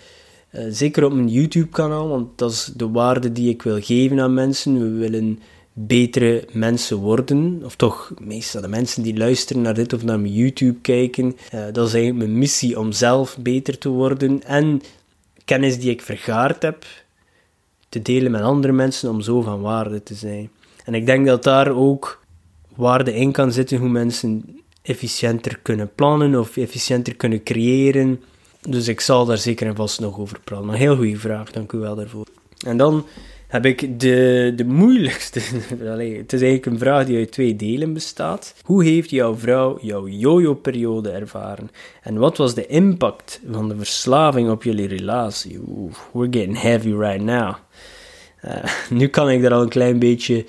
Uh, 0.52 0.66
zeker 0.70 1.06
op 1.06 1.14
mijn 1.14 1.28
YouTube-kanaal, 1.28 2.08
want 2.08 2.38
dat 2.38 2.52
is 2.52 2.72
de 2.76 2.90
waarde 2.90 3.32
die 3.32 3.50
ik 3.50 3.62
wil 3.62 3.82
geven 3.82 4.20
aan 4.20 4.34
mensen. 4.34 4.80
We 4.80 5.00
willen 5.00 5.40
betere 5.74 6.48
mensen 6.52 6.98
worden. 6.98 7.62
Of 7.66 7.76
toch, 7.76 8.14
meestal 8.22 8.62
de 8.62 8.68
mensen 8.68 9.04
die 9.04 9.18
luisteren 9.18 9.62
naar 9.62 9.74
dit 9.74 9.94
of 9.94 10.04
naar 10.04 10.20
mijn 10.20 10.34
YouTube 10.34 10.80
kijken. 10.82 11.26
Uh, 11.26 11.66
dat 11.72 11.88
is 11.88 11.94
eigenlijk 11.94 12.26
mijn 12.26 12.40
missie 12.40 12.80
om 12.80 12.92
zelf 12.92 13.38
beter 13.38 13.78
te 13.78 13.90
worden. 13.90 14.44
En 14.44 14.82
kennis 15.50 15.80
die 15.80 15.90
ik 15.90 16.02
vergaard 16.02 16.62
heb, 16.62 16.86
te 17.90 18.02
delen 18.02 18.32
met 18.32 18.42
andere 18.42 18.74
mensen 18.74 19.10
om 19.10 19.22
zo 19.22 19.42
van 19.42 19.62
waarde 19.62 20.04
te 20.04 20.14
zijn. 20.14 20.50
En 20.86 20.94
ik 20.94 21.06
denk 21.06 21.26
dat 21.26 21.44
daar 21.44 21.70
ook 21.70 22.24
waarde 22.76 23.16
in 23.16 23.32
kan 23.32 23.52
zitten, 23.52 23.78
hoe 23.78 23.90
mensen 23.90 24.60
efficiënter 24.82 25.60
kunnen 25.62 25.92
plannen 25.96 26.40
of 26.40 26.58
efficiënter 26.58 27.16
kunnen 27.16 27.44
creëren. 27.44 28.24
Dus 28.62 28.88
ik 28.88 29.00
zal 29.00 29.26
daar 29.26 29.38
zeker 29.38 29.68
en 29.68 29.76
vast 29.76 30.00
nog 30.00 30.20
over 30.20 30.40
praten. 30.40 30.66
Maar 30.66 30.78
heel 30.78 30.96
goede 30.96 31.18
vraag, 31.18 31.52
dank 31.52 31.72
u 31.72 31.78
wel 31.78 31.96
daarvoor. 31.96 32.28
En 32.66 32.78
dan 32.78 33.06
heb 33.50 33.66
ik 33.66 34.00
de, 34.00 34.54
de 34.56 34.66
moeilijkste. 34.66 35.40
het 36.20 36.34
is 36.34 36.42
eigenlijk 36.42 36.66
een 36.66 36.80
vraag 36.80 37.06
die 37.06 37.18
uit 37.18 37.32
twee 37.32 37.56
delen 37.56 37.94
bestaat. 37.94 38.56
Hoe 38.64 38.84
heeft 38.84 39.10
jouw 39.10 39.36
vrouw 39.36 39.78
jouw 39.82 40.08
jojo-periode 40.08 41.10
ervaren? 41.10 41.70
En 42.02 42.18
wat 42.18 42.38
was 42.38 42.54
de 42.54 42.68
impact 42.68 43.42
van 43.52 43.70
de 43.70 43.78
verslaving 43.78 44.50
op 44.50 44.64
jullie 44.64 44.88
relatie? 44.88 45.60
Oeh, 45.68 45.94
we're 46.12 46.32
getting 46.32 46.62
heavy 46.62 46.94
right 46.94 47.22
now. 47.22 47.56
Uh, 48.46 48.64
nu 49.00 49.08
kan 49.08 49.30
ik 49.30 49.42
daar 49.42 49.54
al 49.54 49.62
een 49.62 49.70
klein 49.70 50.00
beetje 50.00 50.46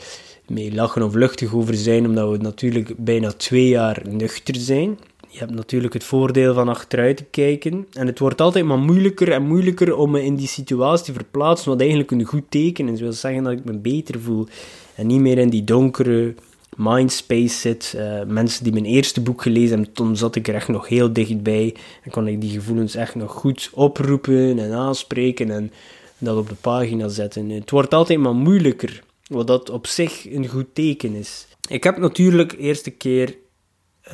mee 0.47 0.75
lachen 0.75 1.03
of 1.03 1.15
luchtig 1.15 1.55
over 1.55 1.75
zijn, 1.75 2.07
omdat 2.07 2.31
we 2.31 2.37
natuurlijk 2.37 2.93
bijna 2.97 3.33
twee 3.33 3.69
jaar 3.69 4.03
nuchter 4.09 4.55
zijn 4.55 4.99
je 5.31 5.39
hebt 5.39 5.55
natuurlijk 5.55 5.93
het 5.93 6.05
voordeel 6.05 6.55
van 6.55 6.69
achteruit 6.69 7.17
te 7.17 7.25
kijken. 7.25 7.87
En 7.93 8.07
het 8.07 8.19
wordt 8.19 8.41
altijd 8.41 8.65
maar 8.65 8.79
moeilijker 8.79 9.33
en 9.33 9.43
moeilijker 9.43 9.97
om 9.97 10.11
me 10.11 10.25
in 10.25 10.37
die 10.37 10.49
situatie 10.49 11.05
te 11.05 11.13
verplaatsen, 11.13 11.71
wat 11.71 11.81
eigenlijk 11.81 12.11
een 12.11 12.25
goed 12.25 12.45
teken 12.49 12.89
is. 12.89 13.01
Wil 13.01 13.13
zeggen 13.13 13.43
dat 13.43 13.53
ik 13.53 13.65
me 13.65 13.79
beter 13.79 14.21
voel 14.21 14.47
en 14.95 15.07
niet 15.07 15.21
meer 15.21 15.39
in 15.39 15.51
die 15.51 15.65
donkere 15.65 16.35
mindspace 16.77 17.59
zit. 17.59 17.95
Uh, 17.97 18.23
mensen 18.27 18.65
die 18.65 18.73
mijn 18.73 18.85
eerste 18.85 19.21
boek 19.21 19.43
gelezen 19.43 19.77
hebben, 19.77 19.93
toen 19.93 20.17
zat 20.17 20.37
ik 20.37 20.49
er 20.49 20.55
echt 20.55 20.69
nog 20.69 20.89
heel 20.89 21.13
dichtbij 21.13 21.75
en 22.03 22.11
kon 22.11 22.29
ik 22.29 22.41
die 22.41 22.51
gevoelens 22.51 22.95
echt 22.95 23.15
nog 23.15 23.33
goed 23.33 23.71
oproepen 23.75 24.59
en 24.59 24.73
aanspreken 24.73 25.51
en 25.51 25.73
dat 26.19 26.37
op 26.37 26.49
de 26.49 26.55
pagina 26.55 27.09
zetten. 27.09 27.51
Het 27.51 27.71
wordt 27.71 27.95
altijd 27.95 28.19
maar 28.19 28.35
moeilijker, 28.35 29.03
wat 29.27 29.47
dat 29.47 29.71
op 29.71 29.87
zich 29.87 30.33
een 30.33 30.49
goed 30.49 30.67
teken 30.73 31.15
is. 31.15 31.47
Ik 31.69 31.85
heb 31.85 31.99
natuurlijk 31.99 32.51
de 32.51 32.59
eerste 32.59 32.91
keer 32.91 33.35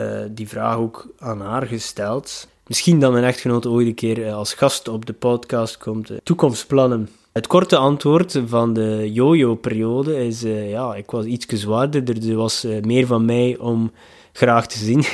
uh, 0.00 0.20
die 0.30 0.48
vraag 0.48 0.76
ook 0.76 1.06
aan 1.18 1.40
haar 1.40 1.66
gesteld. 1.66 2.48
Misschien 2.66 3.00
dat 3.00 3.12
mijn 3.12 3.24
echtgenoot 3.24 3.66
ooit 3.66 3.86
een 3.86 3.94
keer 3.94 4.18
uh, 4.18 4.34
als 4.34 4.54
gast 4.54 4.88
op 4.88 5.06
de 5.06 5.12
podcast 5.12 5.78
komt. 5.78 6.10
Uh, 6.10 6.16
toekomstplannen. 6.22 7.08
Het 7.32 7.46
korte 7.46 7.76
antwoord 7.76 8.40
van 8.46 8.72
de 8.72 9.12
jojo-periode 9.12 10.26
is: 10.26 10.40
ja, 10.42 10.94
ik 10.94 11.10
was 11.10 11.24
iets 11.24 11.46
zwaarder, 11.46 12.28
er 12.28 12.36
was 12.36 12.66
meer 12.82 13.06
van 13.06 13.24
mij 13.24 13.56
om 13.58 13.92
graag 14.32 14.66
te 14.66 14.78
zien. 14.78 15.04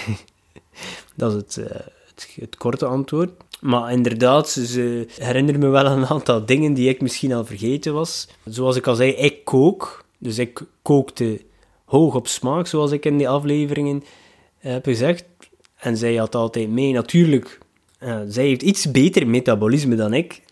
dat 1.16 1.30
is 1.32 1.56
het, 1.56 2.36
het, 2.40 2.56
korte 2.56 2.86
antwoord. 2.86 3.30
Maar 3.60 3.92
inderdaad, 3.92 4.48
ze 4.48 5.06
herinneren 5.18 5.60
me 5.60 5.68
wel 5.68 5.86
een 5.86 6.06
aantal 6.06 6.46
dingen 6.46 6.74
die 6.74 6.88
ik 6.88 7.00
misschien 7.00 7.32
al 7.32 7.44
vergeten 7.44 7.94
was. 7.94 8.28
Zoals 8.44 8.76
ik 8.76 8.86
al 8.86 8.94
zei, 8.94 9.10
ik 9.10 9.44
kook. 9.44 10.04
Dus 10.18 10.38
ik 10.38 10.62
kookte 10.82 11.40
hoog 11.84 12.14
op 12.14 12.26
smaak, 12.28 12.66
zoals 12.66 12.90
ik 12.90 13.04
in 13.04 13.18
die 13.18 13.28
afleveringen 13.28 14.02
heb 14.70 14.84
gezegd. 14.84 15.24
En 15.76 15.96
zij 15.96 16.14
had 16.14 16.34
altijd 16.34 16.70
mee. 16.70 16.92
Natuurlijk, 16.92 17.58
uh, 18.02 18.20
zij 18.28 18.46
heeft 18.46 18.62
iets 18.62 18.90
beter 18.90 19.26
metabolisme 19.26 19.94
dan 19.94 20.14
ik. 20.14 20.42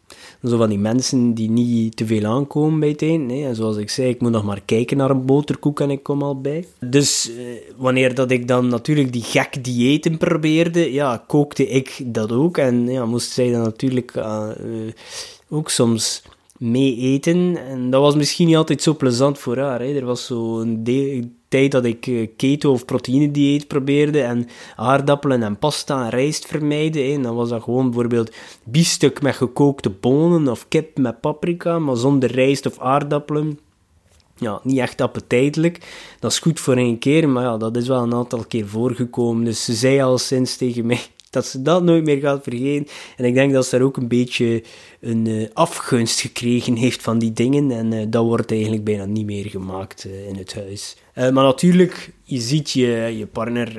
Zo 0.45 0.57
van 0.57 0.69
die 0.69 0.79
mensen 0.79 1.35
die 1.35 1.51
niet 1.51 1.97
te 1.97 2.07
veel 2.07 2.25
aankomen 2.25 2.81
bij 2.81 2.89
het. 2.89 3.03
En 3.03 3.55
zoals 3.55 3.77
ik 3.77 3.91
zei, 3.91 4.09
ik 4.09 4.21
moet 4.21 4.31
nog 4.31 4.45
maar 4.45 4.61
kijken 4.65 4.97
naar 4.97 5.11
een 5.11 5.27
boterkoek 5.27 5.81
en 5.81 5.91
ik 5.91 6.03
kom 6.03 6.23
al 6.23 6.41
bij. 6.41 6.67
Dus 6.81 7.31
uh, 7.31 7.37
wanneer 7.77 8.15
dat 8.15 8.31
ik 8.31 8.49
dan 8.49 8.69
natuurlijk 8.69 9.13
die 9.13 9.23
gek 9.23 9.65
diëten 9.65 10.19
probeerde, 10.19 10.93
ja, 10.93 11.25
kookte 11.27 11.69
ik 11.69 12.03
dat 12.07 12.33
ook. 12.33 12.59
En 12.59 12.89
ja, 12.89 13.07
moest 13.07 13.31
zij 13.31 13.51
dan 13.51 13.63
natuurlijk 13.63 14.15
uh, 14.17 14.49
ook 15.49 15.71
soms 15.71 16.23
mee 16.59 16.97
eten. 16.97 17.57
En 17.67 17.91
dat 17.91 18.01
was 18.01 18.15
misschien 18.15 18.47
niet 18.47 18.57
altijd 18.57 18.83
zo 18.83 18.97
plezant 18.97 19.39
voor 19.39 19.59
haar. 19.59 19.81
Hè. 19.81 19.95
Er 19.95 20.05
was 20.05 20.27
zo 20.27 20.61
een 20.61 20.85
tijd 21.51 21.73
dat 21.73 21.85
ik 21.85 22.07
eh, 22.07 22.29
keto- 22.37 22.73
of 22.73 22.85
proteïnedieet 22.85 23.67
probeerde 23.67 24.23
en 24.23 24.49
aardappelen 24.77 25.43
en 25.43 25.59
pasta 25.59 26.05
en 26.05 26.11
rijst 26.11 26.47
vermijden. 26.47 27.23
Dan 27.23 27.35
was 27.35 27.49
dat 27.49 27.63
gewoon 27.63 27.85
bijvoorbeeld 27.85 28.35
biefstuk 28.65 29.23
met 29.23 29.35
gekookte 29.35 29.91
bonen 29.91 30.49
of 30.49 30.69
kip 30.69 30.99
met 30.99 31.21
paprika, 31.21 31.79
maar 31.79 31.97
zonder 31.97 32.33
rijst 32.33 32.67
of 32.67 32.79
aardappelen. 32.79 33.59
Ja, 34.37 34.61
niet 34.63 34.79
echt 34.79 35.01
appetijtelijk. 35.01 35.79
Dat 36.21 36.31
is 36.31 36.39
goed 36.39 36.61
voor 36.61 36.77
één 36.77 36.99
keer, 36.99 37.29
maar 37.29 37.45
ja, 37.45 37.57
dat 37.57 37.77
is 37.77 37.89
wel 37.89 38.03
een 38.03 38.15
aantal 38.15 38.45
keer 38.45 38.67
voorgekomen. 38.67 39.45
Dus 39.45 39.65
ze 39.65 39.75
zei 39.75 40.01
al 40.01 40.19
sinds 40.19 40.57
tegen 40.57 40.87
mij 40.87 41.01
dat 41.31 41.47
ze 41.47 41.63
dat 41.63 41.83
nooit 41.83 42.05
meer 42.05 42.21
gaat 42.21 42.43
vergeten. 42.43 42.87
En 43.17 43.25
ik 43.25 43.35
denk 43.35 43.53
dat 43.53 43.67
ze 43.67 43.77
daar 43.77 43.87
ook 43.87 43.97
een 43.97 44.09
beetje 44.09 44.63
een 45.01 45.27
uh, 45.27 45.49
afgunst 45.53 46.21
gekregen 46.21 46.77
heeft 46.77 47.03
van 47.03 47.19
die 47.19 47.33
dingen. 47.33 47.71
En 47.71 47.93
uh, 47.93 48.05
dat 48.09 48.25
wordt 48.25 48.51
eigenlijk 48.51 48.85
bijna 48.85 49.05
niet 49.05 49.27
meer 49.27 49.47
gemaakt 49.47 50.05
uh, 50.07 50.29
in 50.29 50.37
het 50.37 50.55
huis. 50.55 50.97
maar 51.15 51.33
natuurlijk, 51.33 52.13
je 52.23 52.41
ziet 52.41 52.71
je, 52.71 53.15
je 53.19 53.27
partner 53.27 53.79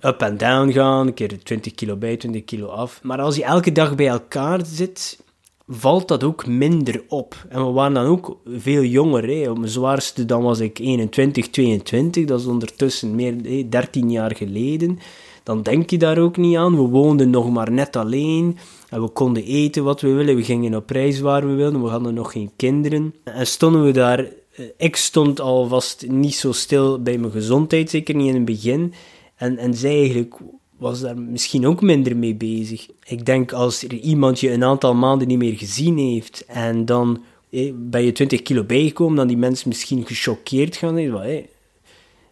up 0.00 0.20
en 0.20 0.36
down 0.36 0.72
gaan. 0.72 1.06
Een 1.06 1.14
keer 1.14 1.42
20 1.42 1.74
kilo 1.74 1.96
bij, 1.96 2.16
20 2.16 2.44
kilo 2.44 2.66
af. 2.66 3.00
Maar 3.02 3.20
als 3.20 3.36
je 3.36 3.44
elke 3.44 3.72
dag 3.72 3.94
bij 3.94 4.08
elkaar 4.08 4.60
zit, 4.66 5.20
valt 5.68 6.08
dat 6.08 6.24
ook 6.24 6.46
minder 6.46 7.02
op. 7.08 7.46
En 7.48 7.66
we 7.66 7.72
waren 7.72 7.94
dan 7.94 8.06
ook 8.06 8.36
veel 8.46 8.82
jonger. 8.82 9.28
Hè. 9.28 9.50
Op 9.50 9.58
mijn 9.58 9.70
zwaarste 9.70 10.24
dan 10.24 10.42
was 10.42 10.60
ik 10.60 10.78
21, 10.78 11.50
22. 11.50 12.24
Dat 12.24 12.40
is 12.40 12.46
ondertussen 12.46 13.14
meer 13.14 13.70
13 13.70 14.10
jaar 14.10 14.36
geleden 14.36 14.98
dan 15.42 15.62
denk 15.62 15.90
je 15.90 15.98
daar 15.98 16.18
ook 16.18 16.36
niet 16.36 16.56
aan. 16.56 16.76
We 16.76 16.82
woonden 16.82 17.30
nog 17.30 17.50
maar 17.50 17.72
net 17.72 17.96
alleen 17.96 18.58
en 18.88 19.02
we 19.02 19.08
konden 19.08 19.44
eten 19.44 19.84
wat 19.84 20.00
we 20.00 20.08
willen. 20.08 20.36
We 20.36 20.44
gingen 20.44 20.74
op 20.74 20.90
reis 20.90 21.20
waar 21.20 21.46
we 21.46 21.54
wilden. 21.54 21.82
We 21.82 21.88
hadden 21.88 22.14
nog 22.14 22.32
geen 22.32 22.50
kinderen. 22.56 23.14
En 23.24 23.46
stonden 23.46 23.84
we 23.84 23.90
daar. 23.90 24.18
Eh, 24.18 24.64
ik 24.76 24.96
stond 24.96 25.40
alvast 25.40 26.06
niet 26.08 26.34
zo 26.34 26.52
stil 26.52 27.02
bij 27.02 27.18
mijn 27.18 27.32
gezondheid, 27.32 27.90
zeker 27.90 28.14
niet 28.14 28.28
in 28.28 28.34
het 28.34 28.44
begin. 28.44 28.92
En, 29.36 29.58
en 29.58 29.74
zij 29.74 29.96
eigenlijk 29.96 30.34
was 30.78 31.00
daar 31.00 31.18
misschien 31.18 31.66
ook 31.66 31.80
minder 31.80 32.16
mee 32.16 32.34
bezig. 32.34 32.88
Ik 33.04 33.26
denk 33.26 33.52
als 33.52 33.82
er 33.82 33.92
iemand 33.92 34.40
je 34.40 34.52
een 34.52 34.64
aantal 34.64 34.94
maanden 34.94 35.28
niet 35.28 35.38
meer 35.38 35.56
gezien 35.56 35.98
heeft 35.98 36.44
en 36.46 36.84
dan 36.84 37.22
eh, 37.50 37.72
ben 37.74 38.04
je 38.04 38.12
20 38.12 38.42
kilo 38.42 38.64
bijgekomen, 38.64 39.16
dan 39.16 39.26
die 39.26 39.36
mensen 39.36 39.68
misschien 39.68 40.06
gechoqueerd 40.06 40.76
gaan. 40.76 40.98
Eh, 40.98 41.44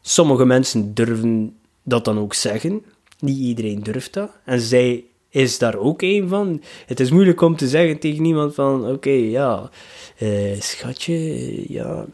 sommige 0.00 0.44
mensen 0.44 0.94
durven 0.94 1.56
dat 1.82 2.04
dan 2.04 2.18
ook 2.18 2.34
zeggen. 2.34 2.82
Niet 3.20 3.38
iedereen 3.38 3.82
durft 3.82 4.12
dat. 4.12 4.30
En 4.44 4.60
zij 4.60 5.04
is 5.30 5.58
daar 5.58 5.76
ook 5.76 6.02
een 6.02 6.28
van. 6.28 6.62
Het 6.86 7.00
is 7.00 7.10
moeilijk 7.10 7.40
om 7.40 7.56
te 7.56 7.68
zeggen 7.68 7.98
tegen 7.98 8.24
iemand 8.24 8.54
van... 8.54 8.90
Oké, 8.90 9.10
ja, 9.10 9.70
uh, 10.18 10.60
schatje, 10.60 11.72
ja... 11.72 12.06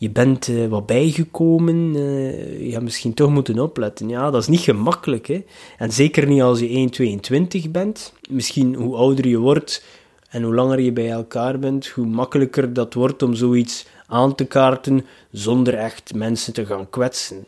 Je 0.00 0.10
bent 0.10 0.48
uh, 0.48 0.66
wat 0.66 0.86
bijgekomen, 0.86 1.94
uh, 1.94 2.66
je 2.66 2.72
gaat 2.72 2.82
misschien 2.82 3.14
toch 3.14 3.30
moeten 3.30 3.58
opletten. 3.58 4.08
Ja, 4.08 4.30
dat 4.30 4.42
is 4.42 4.48
niet 4.48 4.60
gemakkelijk, 4.60 5.26
hè. 5.26 5.44
En 5.78 5.92
zeker 5.92 6.26
niet 6.26 6.42
als 6.42 6.60
je 6.60 7.60
1,22 7.64 7.70
bent. 7.70 8.12
Misschien 8.30 8.74
hoe 8.74 8.96
ouder 8.96 9.28
je 9.28 9.38
wordt 9.38 9.84
en 10.28 10.42
hoe 10.42 10.54
langer 10.54 10.80
je 10.80 10.92
bij 10.92 11.10
elkaar 11.10 11.58
bent, 11.58 11.86
hoe 11.86 12.06
makkelijker 12.06 12.72
dat 12.72 12.94
wordt 12.94 13.22
om 13.22 13.34
zoiets 13.34 13.86
aan 14.06 14.34
te 14.34 14.44
kaarten 14.44 15.06
zonder 15.30 15.74
echt 15.74 16.14
mensen 16.14 16.52
te 16.52 16.66
gaan 16.66 16.90
kwetsen. 16.90 17.46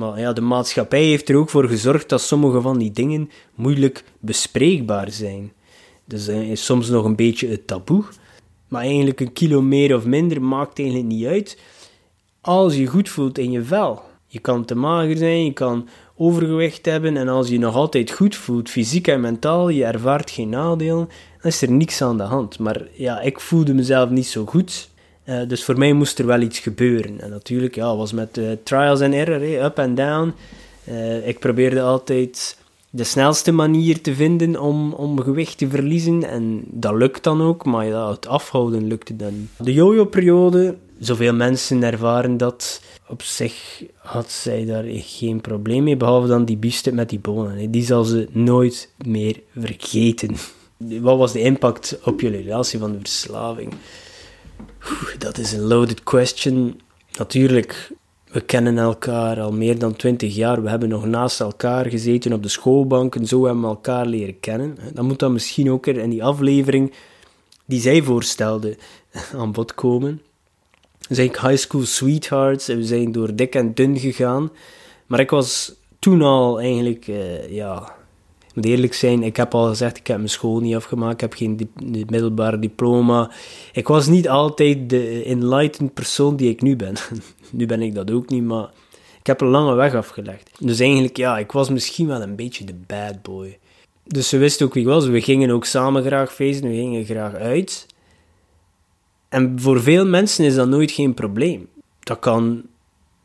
Maar 0.00 0.18
ja, 0.18 0.32
de 0.32 0.40
maatschappij 0.40 1.04
heeft 1.04 1.28
er 1.28 1.36
ook 1.36 1.50
voor 1.50 1.68
gezorgd 1.68 2.08
dat 2.08 2.20
sommige 2.20 2.60
van 2.60 2.78
die 2.78 2.92
dingen 2.92 3.30
moeilijk 3.54 4.04
bespreekbaar 4.18 5.10
zijn. 5.10 5.52
Dus 6.04 6.26
dat 6.26 6.34
is 6.34 6.64
soms 6.64 6.88
nog 6.88 7.04
een 7.04 7.16
beetje 7.16 7.48
het 7.48 7.66
taboe. 7.66 8.04
Maar 8.68 8.82
eigenlijk 8.82 9.20
een 9.20 9.32
kilo 9.32 9.62
meer 9.62 9.96
of 9.96 10.04
minder 10.04 10.42
maakt 10.42 10.78
eigenlijk 10.78 11.08
niet 11.08 11.26
uit. 11.26 11.58
Als 12.40 12.76
je 12.76 12.86
goed 12.86 13.08
voelt 13.08 13.38
in 13.38 13.50
je 13.50 13.62
vel. 13.62 14.02
Je 14.26 14.38
kan 14.38 14.64
te 14.64 14.74
mager 14.74 15.16
zijn, 15.16 15.44
je 15.44 15.52
kan 15.52 15.88
overgewicht 16.16 16.86
hebben. 16.86 17.16
En 17.16 17.28
als 17.28 17.48
je 17.48 17.58
nog 17.58 17.74
altijd 17.74 18.10
goed 18.10 18.36
voelt, 18.36 18.70
fysiek 18.70 19.06
en 19.06 19.20
mentaal, 19.20 19.68
je 19.68 19.84
ervaart 19.84 20.30
geen 20.30 20.48
nadelen, 20.48 21.08
dan 21.40 21.50
is 21.50 21.62
er 21.62 21.70
niks 21.70 22.02
aan 22.02 22.16
de 22.16 22.22
hand. 22.22 22.58
Maar 22.58 22.82
ja, 22.92 23.20
ik 23.20 23.40
voelde 23.40 23.74
mezelf 23.74 24.10
niet 24.10 24.26
zo 24.26 24.44
goed. 24.46 24.89
Uh, 25.30 25.40
dus 25.48 25.64
voor 25.64 25.78
mij 25.78 25.92
moest 25.92 26.18
er 26.18 26.26
wel 26.26 26.40
iets 26.40 26.58
gebeuren. 26.58 27.20
En 27.20 27.30
natuurlijk, 27.30 27.74
ja, 27.74 27.96
was 27.96 28.12
met 28.12 28.38
uh, 28.38 28.50
trials 28.62 29.00
en 29.00 29.12
error, 29.12 29.64
up 29.64 29.78
en 29.78 29.94
down. 29.94 30.34
Uh, 30.88 31.28
ik 31.28 31.38
probeerde 31.38 31.82
altijd 31.82 32.56
de 32.90 33.04
snelste 33.04 33.52
manier 33.52 34.00
te 34.00 34.14
vinden 34.14 34.60
om, 34.60 34.92
om 34.92 35.20
gewicht 35.20 35.58
te 35.58 35.68
verliezen. 35.68 36.24
En 36.24 36.62
dat 36.66 36.94
lukt 36.94 37.24
dan 37.24 37.42
ook, 37.42 37.64
maar 37.64 37.86
het 37.86 38.26
afhouden 38.26 38.86
lukte 38.86 39.16
dan 39.16 39.38
niet. 39.38 39.48
De 39.58 39.72
jojo-periode, 39.72 40.76
zoveel 40.98 41.34
mensen 41.34 41.82
ervaren 41.82 42.36
dat. 42.36 42.82
Op 43.08 43.22
zich 43.22 43.84
had 43.96 44.30
zij 44.30 44.64
daar 44.64 44.84
geen 44.86 45.40
probleem 45.40 45.84
mee, 45.84 45.96
behalve 45.96 46.28
dan 46.28 46.44
die 46.44 46.56
biefstuk 46.56 46.94
met 46.94 47.08
die 47.08 47.18
bonen. 47.18 47.70
Die 47.70 47.84
zal 47.84 48.04
ze 48.04 48.28
nooit 48.32 48.90
meer 49.04 49.40
vergeten. 49.56 50.36
Wat 51.00 51.18
was 51.18 51.32
de 51.32 51.40
impact 51.40 51.98
op 52.04 52.20
jullie 52.20 52.42
relatie 52.42 52.78
van 52.78 52.92
de 52.92 52.98
verslaving? 52.98 53.72
Dat 55.18 55.38
is 55.38 55.52
een 55.52 55.60
loaded 55.60 56.02
question. 56.02 56.80
Natuurlijk, 57.18 57.92
we 58.32 58.40
kennen 58.40 58.78
elkaar 58.78 59.40
al 59.40 59.52
meer 59.52 59.78
dan 59.78 59.96
twintig 59.96 60.34
jaar. 60.34 60.62
We 60.62 60.68
hebben 60.68 60.88
nog 60.88 61.06
naast 61.06 61.40
elkaar 61.40 61.86
gezeten 61.86 62.32
op 62.32 62.42
de 62.42 62.48
schoolbanken. 62.48 63.26
Zo 63.26 63.44
hebben 63.44 63.62
we 63.62 63.68
elkaar 63.68 64.06
leren 64.06 64.40
kennen. 64.40 64.78
Dan 64.92 65.06
moet 65.06 65.18
dat 65.18 65.30
misschien 65.30 65.70
ook 65.70 65.86
in 65.86 66.10
die 66.10 66.24
aflevering 66.24 66.92
die 67.64 67.80
zij 67.80 68.02
voorstelde 68.02 68.76
aan 69.38 69.52
bod 69.52 69.74
komen. 69.74 70.22
We 71.08 71.14
zijn 71.14 71.28
high 71.28 71.56
school 71.56 71.84
sweethearts 71.84 72.68
en 72.68 72.76
we 72.76 72.84
zijn 72.84 73.12
door 73.12 73.34
dik 73.34 73.54
en 73.54 73.74
dun 73.74 73.98
gegaan. 73.98 74.50
Maar 75.06 75.20
ik 75.20 75.30
was 75.30 75.74
toen 75.98 76.22
al 76.22 76.60
eigenlijk, 76.60 77.06
uh, 77.06 77.50
ja, 77.50 77.92
ik 78.50 78.56
moet 78.56 78.64
eerlijk 78.64 78.94
zijn, 78.94 79.22
ik 79.22 79.36
heb 79.36 79.54
al 79.54 79.68
gezegd, 79.68 79.96
ik 79.96 80.06
heb 80.06 80.16
mijn 80.16 80.28
school 80.28 80.60
niet 80.60 80.74
afgemaakt, 80.74 81.14
ik 81.14 81.20
heb 81.20 81.32
geen 81.32 81.56
di 81.56 82.04
middelbare 82.08 82.58
diploma. 82.58 83.30
Ik 83.72 83.88
was 83.88 84.06
niet 84.06 84.28
altijd 84.28 84.90
de 84.90 85.22
enlightened 85.24 85.94
persoon 85.94 86.36
die 86.36 86.50
ik 86.50 86.62
nu 86.62 86.76
ben. 86.76 86.94
nu 87.50 87.66
ben 87.66 87.82
ik 87.82 87.94
dat 87.94 88.10
ook 88.10 88.28
niet, 88.28 88.44
maar 88.44 88.70
ik 89.18 89.26
heb 89.26 89.40
een 89.40 89.48
lange 89.48 89.74
weg 89.74 89.94
afgelegd. 89.94 90.50
Dus 90.58 90.80
eigenlijk, 90.80 91.16
ja, 91.16 91.38
ik 91.38 91.52
was 91.52 91.70
misschien 91.70 92.06
wel 92.06 92.22
een 92.22 92.36
beetje 92.36 92.64
de 92.64 92.74
bad 92.86 93.22
boy. 93.22 93.58
Dus 94.04 94.28
ze 94.28 94.38
wist 94.38 94.62
ook 94.62 94.74
wie 94.74 94.82
ik 94.82 94.88
was. 94.88 95.06
We 95.06 95.20
gingen 95.20 95.50
ook 95.50 95.64
samen 95.64 96.02
graag 96.02 96.34
feesten, 96.34 96.68
we 96.68 96.74
gingen 96.74 97.04
graag 97.04 97.34
uit. 97.34 97.86
En 99.28 99.60
voor 99.60 99.82
veel 99.82 100.06
mensen 100.06 100.44
is 100.44 100.54
dat 100.54 100.68
nooit 100.68 100.90
geen 100.90 101.14
probleem. 101.14 101.68
Dat 102.00 102.18
kan 102.18 102.62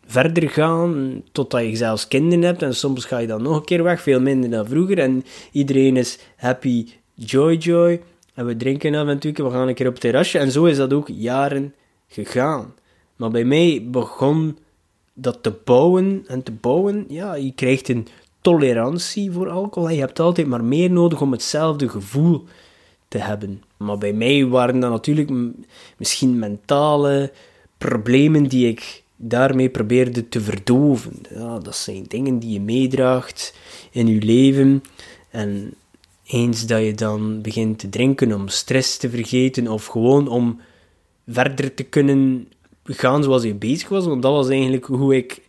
verder 0.05 0.49
gaan 0.49 1.21
totdat 1.31 1.61
je 1.61 1.75
zelfs 1.75 2.07
kinderen 2.07 2.43
hebt. 2.43 2.61
En 2.61 2.75
soms 2.75 3.05
ga 3.05 3.17
je 3.17 3.27
dan 3.27 3.41
nog 3.41 3.55
een 3.55 3.65
keer 3.65 3.83
weg, 3.83 4.01
veel 4.01 4.21
minder 4.21 4.49
dan 4.49 4.67
vroeger. 4.67 4.99
En 4.99 5.23
iedereen 5.51 5.97
is 5.97 6.19
happy, 6.35 6.87
joy, 7.13 7.55
joy. 7.55 8.01
En 8.33 8.45
we 8.45 8.57
drinken 8.57 8.95
af 8.95 9.07
en 9.07 9.19
toe, 9.19 9.31
we 9.31 9.49
gaan 9.49 9.67
een 9.67 9.73
keer 9.73 9.87
op 9.87 9.91
het 9.91 10.01
terrasje. 10.01 10.39
En 10.39 10.51
zo 10.51 10.65
is 10.65 10.77
dat 10.77 10.93
ook 10.93 11.07
jaren 11.07 11.73
gegaan. 12.07 12.73
Maar 13.15 13.31
bij 13.31 13.45
mij 13.45 13.87
begon 13.91 14.57
dat 15.13 15.43
te 15.43 15.53
bouwen 15.63 16.23
en 16.27 16.43
te 16.43 16.51
bouwen, 16.51 17.05
ja, 17.07 17.35
je 17.35 17.51
krijgt 17.53 17.89
een 17.89 18.07
tolerantie 18.41 19.31
voor 19.31 19.49
alcohol. 19.49 19.89
Je 19.89 19.99
hebt 19.99 20.19
altijd 20.19 20.47
maar 20.47 20.63
meer 20.63 20.91
nodig 20.91 21.21
om 21.21 21.31
hetzelfde 21.31 21.89
gevoel 21.89 22.43
te 23.07 23.17
hebben. 23.17 23.63
Maar 23.77 23.97
bij 23.97 24.13
mij 24.13 24.45
waren 24.45 24.79
dat 24.79 24.91
natuurlijk 24.91 25.31
misschien 25.97 26.39
mentale 26.39 27.31
problemen 27.77 28.43
die 28.43 28.67
ik 28.67 29.03
daarmee 29.15 29.69
probeerde 29.69 30.29
te 30.29 30.41
verdoven. 30.41 31.13
Ja, 31.33 31.59
dat 31.59 31.75
zijn 31.75 32.03
dingen 32.07 32.39
die 32.39 32.51
je 32.51 32.61
meedraagt 32.61 33.55
in 33.91 34.07
je 34.07 34.21
leven. 34.21 34.83
En 35.29 35.73
eens 36.25 36.65
dat 36.65 36.83
je 36.83 36.93
dan 36.93 37.41
begint 37.41 37.79
te 37.79 37.89
drinken 37.89 38.33
om 38.33 38.47
stress 38.47 38.97
te 38.97 39.09
vergeten 39.09 39.67
of 39.67 39.85
gewoon 39.85 40.27
om 40.27 40.59
verder 41.27 41.73
te 41.73 41.83
kunnen 41.83 42.47
gaan 42.83 43.23
zoals 43.23 43.43
je 43.43 43.55
bezig 43.55 43.89
was, 43.89 44.05
want 44.05 44.21
dat 44.21 44.31
was 44.31 44.49
eigenlijk 44.49 44.85
hoe 44.85 45.15
ik 45.15 45.41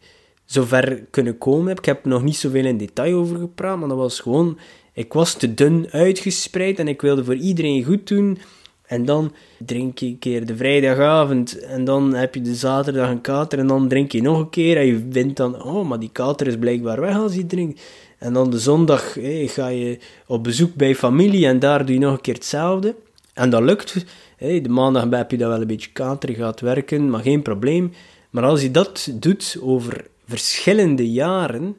zo 0.44 0.62
ver 0.62 1.02
kunnen 1.11 1.38
komen 1.38 1.68
heb. 1.68 1.79
Ik 1.79 1.85
heb 1.85 2.05
nog 2.05 2.22
niet 2.22 2.37
zoveel 2.37 2.64
in 2.64 2.79
detail 2.79 3.18
over 3.18 3.38
gepraat, 3.38 3.79
maar 3.79 3.88
dat 3.88 3.98
was 3.98 4.20
gewoon... 4.20 4.59
Ik 4.92 5.12
was 5.12 5.35
te 5.35 5.55
dun 5.55 5.90
uitgespreid 5.90 6.79
en 6.79 6.88
ik 6.88 7.00
wilde 7.00 7.24
voor 7.24 7.35
iedereen 7.35 7.85
goed 7.85 8.09
doen. 8.09 8.38
En 8.87 9.05
dan 9.05 9.33
drink 9.59 9.99
je 9.99 10.07
een 10.07 10.18
keer 10.18 10.46
de 10.46 10.57
vrijdagavond 10.57 11.59
en 11.59 11.85
dan 11.85 12.14
heb 12.14 12.35
je 12.35 12.40
de 12.40 12.55
zaterdag 12.55 13.11
een 13.11 13.20
kater 13.20 13.59
en 13.59 13.66
dan 13.66 13.88
drink 13.88 14.12
je 14.12 14.22
nog 14.22 14.38
een 14.38 14.51
keer 14.51 14.77
en 14.77 14.87
je 14.87 15.07
vindt 15.11 15.37
dan, 15.37 15.62
oh, 15.62 15.88
maar 15.88 15.99
die 15.99 16.11
kater 16.12 16.46
is 16.46 16.57
blijkbaar 16.57 17.01
weg 17.01 17.16
als 17.16 17.35
je 17.35 17.46
drinkt. 17.46 17.81
En 18.18 18.33
dan 18.33 18.51
de 18.51 18.59
zondag 18.59 19.16
ga 19.46 19.68
je 19.68 19.99
op 20.27 20.44
bezoek 20.44 20.75
bij 20.75 20.94
familie 20.94 21.46
en 21.46 21.59
daar 21.59 21.85
doe 21.85 21.94
je 21.94 22.01
nog 22.01 22.12
een 22.12 22.20
keer 22.20 22.35
hetzelfde. 22.35 22.94
En 23.35 23.51
dat 23.51 23.62
lukt. 23.62 24.05
De 24.38 24.68
maandag 24.68 25.11
heb 25.11 25.31
je 25.31 25.37
dat 25.37 25.49
wel 25.49 25.61
een 25.61 25.66
beetje 25.66 25.90
kater, 25.92 26.35
gaat 26.35 26.61
werken, 26.61 27.11
maar 27.11 27.22
geen 27.22 27.42
probleem. 27.42 27.92
Maar 28.31 28.44
als 28.44 28.62
je 28.62 28.70
dat 28.70 29.09
doet 29.14 29.57
over 29.61 30.07
verschillende 30.27 31.11
jaren, 31.11 31.77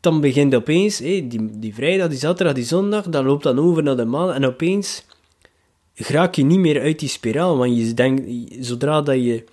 dan 0.00 0.20
begint 0.20 0.54
opeens, 0.54 0.96
die, 0.96 1.58
die 1.58 1.74
vrijdag, 1.74 2.08
die 2.08 2.18
zaterdag, 2.18 2.54
die 2.54 2.64
zondag, 2.64 3.08
dat 3.08 3.24
loopt 3.24 3.42
dan 3.42 3.58
over 3.58 3.82
naar 3.82 3.96
de 3.96 4.04
maand 4.04 4.34
en 4.34 4.46
opeens 4.46 5.04
raak 6.08 6.34
je 6.34 6.44
niet 6.44 6.58
meer 6.58 6.80
uit 6.80 6.98
die 6.98 7.08
spiraal. 7.08 7.56
Want 7.56 7.76
je 7.76 7.94
denkt, 7.94 8.22
zodra 8.60 9.02
dat 9.02 9.16
je 9.24 9.44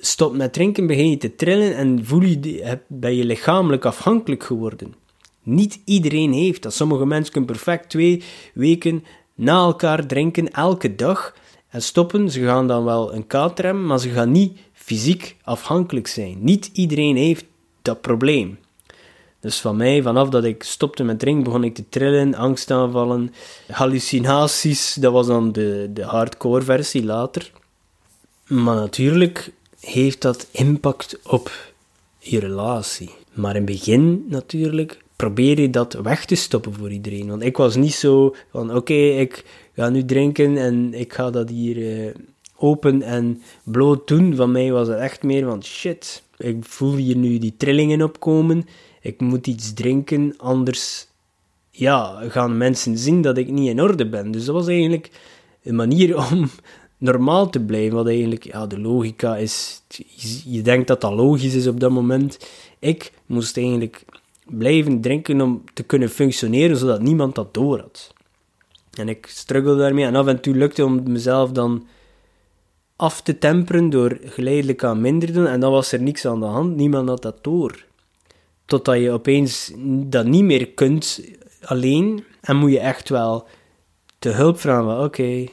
stopt 0.00 0.36
met 0.36 0.52
drinken, 0.52 0.86
begin 0.86 1.10
je 1.10 1.16
te 1.16 1.34
trillen 1.34 1.76
en 1.76 2.04
voel 2.04 2.22
je, 2.22 2.78
ben 2.86 3.14
je 3.14 3.24
lichamelijk 3.24 3.84
afhankelijk 3.84 4.42
geworden. 4.42 4.94
Niet 5.42 5.80
iedereen 5.84 6.32
heeft 6.32 6.62
dat. 6.62 6.74
Sommige 6.74 7.06
mensen 7.06 7.32
kunnen 7.32 7.50
perfect 7.50 7.90
twee 7.90 8.22
weken 8.54 9.04
na 9.34 9.56
elkaar 9.56 10.06
drinken, 10.06 10.50
elke 10.52 10.94
dag, 10.94 11.34
en 11.68 11.82
stoppen. 11.82 12.30
Ze 12.30 12.44
gaan 12.44 12.66
dan 12.66 12.84
wel 12.84 13.14
een 13.14 13.26
kater 13.26 13.64
hebben, 13.64 13.86
maar 13.86 13.98
ze 13.98 14.08
gaan 14.08 14.32
niet 14.32 14.58
fysiek 14.72 15.36
afhankelijk 15.42 16.06
zijn. 16.06 16.36
Niet 16.40 16.70
iedereen 16.72 17.16
heeft 17.16 17.44
dat 17.82 18.00
probleem. 18.00 18.58
Dus 19.40 19.60
van 19.60 19.76
mij, 19.76 20.02
vanaf 20.02 20.28
dat 20.28 20.44
ik 20.44 20.62
stopte 20.62 21.04
met 21.04 21.18
drinken, 21.18 21.44
begon 21.44 21.64
ik 21.64 21.74
te 21.74 21.88
trillen, 21.88 22.34
angstaanvallen, 22.34 23.32
hallucinaties. 23.70 24.94
Dat 24.94 25.12
was 25.12 25.26
dan 25.26 25.52
de, 25.52 25.90
de 25.92 26.02
hardcore 26.02 26.62
versie 26.62 27.04
later. 27.04 27.50
Maar 28.46 28.74
natuurlijk 28.74 29.52
heeft 29.80 30.22
dat 30.22 30.46
impact 30.50 31.18
op 31.22 31.72
je 32.18 32.38
relatie. 32.38 33.10
Maar 33.32 33.56
in 33.56 33.62
het 33.62 33.70
begin 33.70 34.24
natuurlijk 34.28 34.98
probeer 35.16 35.60
je 35.60 35.70
dat 35.70 35.92
weg 35.92 36.24
te 36.24 36.34
stoppen 36.34 36.74
voor 36.74 36.90
iedereen. 36.90 37.28
Want 37.28 37.42
ik 37.42 37.56
was 37.56 37.76
niet 37.76 37.94
zo 37.94 38.34
van 38.50 38.74
oké, 38.74 38.94
ik 38.94 39.44
ga 39.74 39.88
nu 39.88 40.04
drinken 40.04 40.56
en 40.56 40.94
ik 40.94 41.12
ga 41.12 41.30
dat 41.30 41.48
hier 41.48 41.76
uh, 41.76 42.14
open 42.56 43.02
en 43.02 43.42
bloot 43.62 44.08
doen. 44.08 44.36
Van 44.36 44.50
mij 44.50 44.72
was 44.72 44.88
het 44.88 44.98
echt 44.98 45.22
meer 45.22 45.44
van 45.44 45.64
shit, 45.64 46.22
ik 46.36 46.56
voel 46.60 46.94
hier 46.94 47.16
nu 47.16 47.38
die 47.38 47.54
trillingen 47.56 48.02
opkomen 48.02 48.66
ik 49.08 49.20
moet 49.20 49.46
iets 49.46 49.72
drinken, 49.74 50.34
anders 50.36 51.06
ja, 51.70 52.22
gaan 52.28 52.56
mensen 52.56 52.98
zien 52.98 53.22
dat 53.22 53.38
ik 53.38 53.50
niet 53.50 53.68
in 53.68 53.82
orde 53.82 54.08
ben. 54.08 54.30
Dus 54.30 54.44
dat 54.44 54.54
was 54.54 54.66
eigenlijk 54.66 55.10
een 55.62 55.74
manier 55.74 56.16
om 56.30 56.50
normaal 56.98 57.50
te 57.50 57.60
blijven, 57.60 57.96
wat 57.96 58.06
eigenlijk, 58.06 58.44
ja, 58.44 58.66
de 58.66 58.80
logica 58.80 59.36
is, 59.36 59.82
je 60.44 60.62
denkt 60.62 60.86
dat 60.88 61.00
dat 61.00 61.12
logisch 61.12 61.54
is 61.54 61.66
op 61.66 61.80
dat 61.80 61.90
moment. 61.90 62.48
Ik 62.78 63.12
moest 63.26 63.56
eigenlijk 63.56 64.04
blijven 64.44 65.00
drinken 65.00 65.40
om 65.40 65.62
te 65.74 65.82
kunnen 65.82 66.08
functioneren, 66.10 66.76
zodat 66.76 67.00
niemand 67.00 67.34
dat 67.34 67.54
door 67.54 67.78
had. 67.80 68.12
En 68.92 69.08
ik 69.08 69.26
struggelde 69.26 69.80
daarmee 69.80 70.04
en 70.04 70.14
af 70.14 70.26
en 70.26 70.40
toe 70.40 70.54
lukte 70.54 70.84
om 70.84 71.12
mezelf 71.12 71.50
dan 71.50 71.86
af 72.96 73.22
te 73.22 73.38
temperen 73.38 73.90
door 73.90 74.18
geleidelijk 74.22 74.84
aan 74.84 75.00
minder 75.00 75.28
te 75.28 75.34
doen 75.34 75.46
en 75.46 75.60
dan 75.60 75.72
was 75.72 75.92
er 75.92 76.02
niks 76.02 76.26
aan 76.26 76.40
de 76.40 76.46
hand, 76.46 76.76
niemand 76.76 77.08
had 77.08 77.22
dat 77.22 77.44
door. 77.44 77.86
Totdat 78.68 79.00
je 79.00 79.10
opeens 79.10 79.72
dat 79.86 80.26
niet 80.26 80.44
meer 80.44 80.68
kunt 80.68 81.20
alleen. 81.60 82.24
En 82.40 82.56
moet 82.56 82.70
je 82.70 82.78
echt 82.78 83.08
wel 83.08 83.46
te 84.18 84.28
hulp 84.28 84.60
vragen. 84.60 85.04
Oké, 85.04 85.46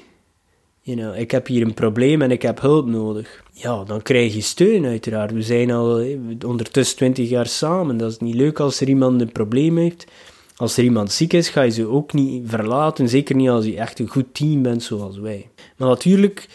you 0.82 0.98
know, 0.98 1.18
ik 1.18 1.32
heb 1.32 1.48
hier 1.48 1.62
een 1.62 1.74
probleem 1.74 2.22
en 2.22 2.32
ik 2.32 2.42
heb 2.42 2.62
hulp 2.62 2.86
nodig. 2.86 3.44
Ja, 3.52 3.84
dan 3.84 4.02
krijg 4.02 4.34
je 4.34 4.42
steun 4.42 4.86
uiteraard. 4.86 5.32
We 5.32 5.42
zijn 5.42 5.72
al 5.72 6.00
eh, 6.00 6.18
ondertussen 6.46 6.98
20 6.98 7.30
jaar 7.30 7.48
samen. 7.48 7.98
Dat 7.98 8.12
is 8.12 8.18
niet 8.18 8.36
leuk 8.36 8.60
als 8.60 8.82
er 8.82 8.88
iemand 8.88 9.22
een 9.22 9.32
probleem 9.32 9.78
heeft. 9.78 10.06
Als 10.56 10.78
er 10.78 10.84
iemand 10.84 11.12
ziek 11.12 11.34
is, 11.34 11.50
ga 11.50 11.62
je 11.62 11.72
ze 11.72 11.88
ook 11.88 12.14
niet 12.14 12.50
verlaten. 12.50 13.10
Zeker 13.10 13.36
niet 13.36 13.50
als 13.50 13.66
je 13.66 13.78
echt 13.78 14.00
een 14.00 14.08
goed 14.08 14.34
team 14.34 14.62
bent 14.62 14.84
zoals 14.84 15.18
wij. 15.18 15.50
Maar 15.78 15.88
natuurlijk, 15.88 16.48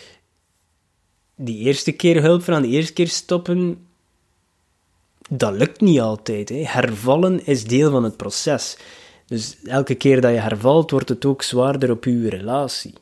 die 1.37 1.59
eerste 1.59 1.93
keer 1.93 2.23
hulp 2.23 2.43
vragen, 2.43 2.63
de 2.63 2.69
eerste 2.69 2.93
keer 2.93 3.09
stoppen, 3.09 3.79
dat 5.33 5.53
lukt 5.53 5.81
niet 5.81 6.01
altijd. 6.01 6.49
Hè. 6.49 6.65
Hervallen 6.65 7.47
is 7.47 7.65
deel 7.65 7.91
van 7.91 8.05
het 8.05 8.17
proces. 8.17 8.77
Dus 9.27 9.57
elke 9.65 9.95
keer 9.95 10.21
dat 10.21 10.33
je 10.33 10.39
hervalt, 10.39 10.91
wordt 10.91 11.09
het 11.09 11.25
ook 11.25 11.43
zwaarder 11.43 11.91
op 11.91 12.05
je 12.05 12.29
relatie. 12.29 12.95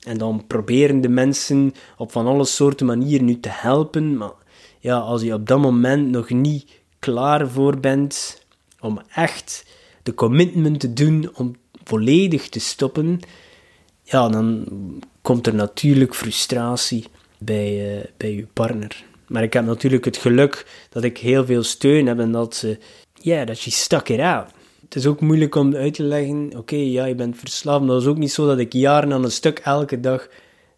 En 0.00 0.18
dan 0.18 0.44
proberen 0.46 1.00
de 1.00 1.08
mensen 1.08 1.74
op 1.96 2.12
van 2.12 2.26
alle 2.26 2.44
soorten 2.44 2.86
manieren 2.86 3.26
nu 3.26 3.40
te 3.40 3.48
helpen, 3.52 4.16
maar 4.16 4.32
ja, 4.78 4.98
als 4.98 5.22
je 5.22 5.34
op 5.34 5.46
dat 5.46 5.58
moment 5.58 6.10
nog 6.10 6.30
niet 6.30 6.66
klaar 6.98 7.48
voor 7.48 7.80
bent 7.80 8.42
om 8.80 9.00
echt 9.14 9.66
de 10.02 10.14
commitment 10.14 10.80
te 10.80 10.92
doen 10.92 11.30
om 11.34 11.56
volledig 11.84 12.48
te 12.48 12.60
stoppen, 12.60 13.20
ja, 14.02 14.28
dan 14.28 14.66
komt 15.22 15.46
er 15.46 15.54
natuurlijk 15.54 16.14
frustratie 16.14 17.04
bij, 17.38 17.96
uh, 17.96 18.04
bij 18.16 18.34
je 18.34 18.46
partner. 18.52 19.04
Maar 19.30 19.42
ik 19.42 19.52
heb 19.52 19.64
natuurlijk 19.64 20.04
het 20.04 20.16
geluk 20.16 20.66
dat 20.88 21.04
ik 21.04 21.18
heel 21.18 21.44
veel 21.44 21.62
steun 21.62 22.06
heb 22.06 22.18
en 22.18 22.32
dat 22.32 22.54
ze, 22.54 22.68
ja, 22.68 22.78
yeah, 23.14 23.46
dat 23.46 23.60
je 23.60 23.70
stuck 23.70 24.08
it 24.08 24.20
out. 24.20 24.50
Het 24.84 24.94
is 24.94 25.06
ook 25.06 25.20
moeilijk 25.20 25.54
om 25.54 25.74
uit 25.74 25.94
te 25.94 26.02
leggen, 26.02 26.52
oké, 26.56 26.76
ja, 26.76 27.04
je 27.04 27.14
bent 27.14 27.38
verslaafd, 27.38 27.80
maar 27.80 27.88
dat 27.88 28.02
was 28.02 28.12
ook 28.12 28.18
niet 28.18 28.32
zo 28.32 28.46
dat 28.46 28.58
ik 28.58 28.72
jaren 28.72 29.12
aan 29.12 29.24
een 29.24 29.30
stuk 29.30 29.58
elke 29.58 30.00
dag 30.00 30.28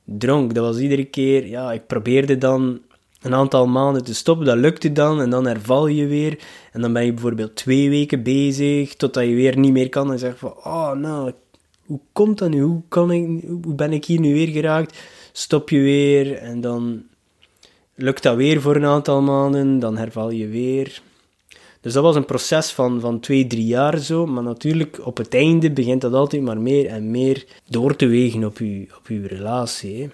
dronk. 0.05 0.55
Dat 0.55 0.65
was 0.65 0.79
iedere 0.79 1.05
keer, 1.05 1.47
ja, 1.47 1.73
ik 1.73 1.87
probeerde 1.87 2.39
dan 2.39 2.81
een 3.23 3.35
aantal 3.35 3.67
maanden 3.67 4.05
te 4.05 4.15
stoppen, 4.15 4.47
dat 4.47 4.57
lukte 4.57 4.93
dan 4.93 5.21
en 5.21 5.31
dan 5.31 5.47
herval 5.47 5.87
je 5.87 6.07
weer. 6.07 6.39
En 6.73 6.81
dan 6.81 6.93
ben 6.93 7.05
je 7.05 7.13
bijvoorbeeld 7.13 7.57
twee 7.57 7.91
weken 7.91 8.23
bezig, 8.23 8.95
totdat 8.95 9.25
je 9.25 9.35
weer 9.35 9.59
niet 9.59 9.73
meer 9.73 9.89
kan 9.89 10.13
en 10.13 10.19
zegt 10.19 10.39
van, 10.39 10.55
oh 10.65 10.93
nou, 10.93 11.33
hoe 11.87 12.01
komt 12.13 12.39
dat 12.39 12.51
nu? 12.51 12.61
Hoe, 12.61 12.83
kan 12.89 13.11
ik, 13.11 13.43
hoe 13.63 13.75
ben 13.75 13.93
ik 13.93 14.05
hier 14.05 14.21
nu 14.21 14.33
weer 14.33 14.49
geraakt? 14.49 14.99
Stop 15.33 15.71
je 15.71 15.81
weer 15.81 16.37
en 16.37 16.61
dan 16.61 17.03
lukt 18.03 18.23
dat 18.23 18.37
weer 18.37 18.61
voor 18.61 18.77
een 18.77 18.85
aantal 18.85 19.23
maanden, 19.23 19.79
dan 19.79 19.97
herval 19.97 20.31
je 20.31 20.49
weer. 20.49 21.03
Dus 21.81 21.93
dat 21.93 22.03
was 22.03 22.17
een 22.17 22.25
proces 22.25 22.71
van, 22.71 23.01
van 23.01 23.21
twee, 23.21 23.47
drie 23.47 23.67
jaar 23.67 23.99
zo. 23.99 24.27
Maar 24.27 24.43
natuurlijk, 24.43 25.01
op 25.05 25.17
het 25.17 25.35
einde 25.35 25.71
begint 25.71 26.01
dat 26.01 26.13
altijd 26.13 26.43
maar 26.43 26.61
meer 26.61 26.87
en 26.87 27.11
meer 27.11 27.45
door 27.69 27.97
te 27.97 28.07
wegen 28.07 28.45
op 28.45 28.59
je, 28.59 28.87
op 28.99 29.07
uw 29.07 29.27
relatie. 29.27 30.11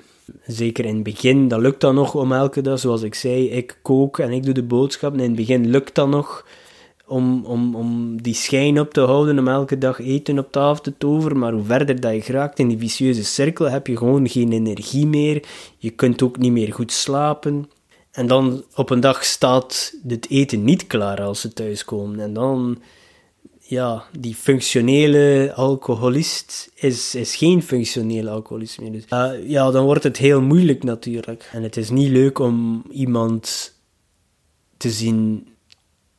Zeker 0.46 0.85
in 0.85 0.94
het 0.94 1.03
begin, 1.03 1.48
dat 1.48 1.61
lukt 1.61 1.81
dan 1.81 1.94
nog 1.94 2.14
om 2.14 2.33
elke 2.33 2.61
dag, 2.61 2.79
zoals 2.79 3.03
ik 3.03 3.14
zei, 3.14 3.51
ik 3.51 3.79
kook 3.83 4.18
en 4.18 4.31
ik 4.31 4.44
doe 4.44 4.55
de 4.55 4.62
boodschappen. 4.62 5.20
In 5.20 5.27
het 5.27 5.37
begin 5.37 5.70
lukt 5.70 5.94
dat 5.94 6.09
nog 6.09 6.46
om, 7.07 7.44
om, 7.44 7.74
om 7.74 8.22
die 8.22 8.35
schijn 8.35 8.81
op 8.81 8.92
te 8.92 9.01
houden, 9.01 9.38
om 9.38 9.48
elke 9.48 9.79
dag 9.79 10.01
eten 10.01 10.38
op 10.38 10.53
tafel 10.53 10.83
te 10.83 10.96
toveren. 10.98 11.38
Maar 11.38 11.53
hoe 11.53 11.64
verder 11.64 12.01
dat 12.01 12.14
je 12.14 12.20
geraakt 12.20 12.59
in 12.59 12.68
die 12.68 12.79
vicieuze 12.79 13.24
cirkel, 13.24 13.70
heb 13.70 13.87
je 13.87 13.96
gewoon 13.96 14.29
geen 14.29 14.53
energie 14.53 15.07
meer. 15.07 15.42
Je 15.79 15.90
kunt 15.90 16.22
ook 16.22 16.38
niet 16.38 16.53
meer 16.53 16.72
goed 16.72 16.92
slapen. 16.92 17.68
En 18.18 18.26
dan 18.26 18.64
op 18.74 18.90
een 18.90 19.00
dag 19.00 19.24
staat 19.24 19.94
het 20.07 20.31
eten 20.31 20.64
niet 20.64 20.87
klaar 20.87 21.22
als 21.22 21.40
ze 21.40 21.52
thuiskomen. 21.52 22.20
En 22.20 22.33
dan, 22.33 22.78
ja, 23.59 24.04
die 24.18 24.35
functionele 24.35 25.52
alcoholist 25.54 26.70
is, 26.74 27.14
is 27.14 27.37
geen 27.37 27.62
functionele 27.62 28.31
alcoholist 28.31 28.81
meer. 28.81 28.92
Dus, 28.92 29.04
ja, 29.46 29.70
dan 29.70 29.85
wordt 29.85 30.02
het 30.02 30.16
heel 30.16 30.40
moeilijk 30.40 30.83
natuurlijk. 30.83 31.48
En 31.52 31.62
het 31.62 31.76
is 31.76 31.90
niet 31.90 32.11
leuk 32.11 32.38
om 32.38 32.85
iemand 32.90 33.74
te 34.76 34.90
zien 34.90 35.48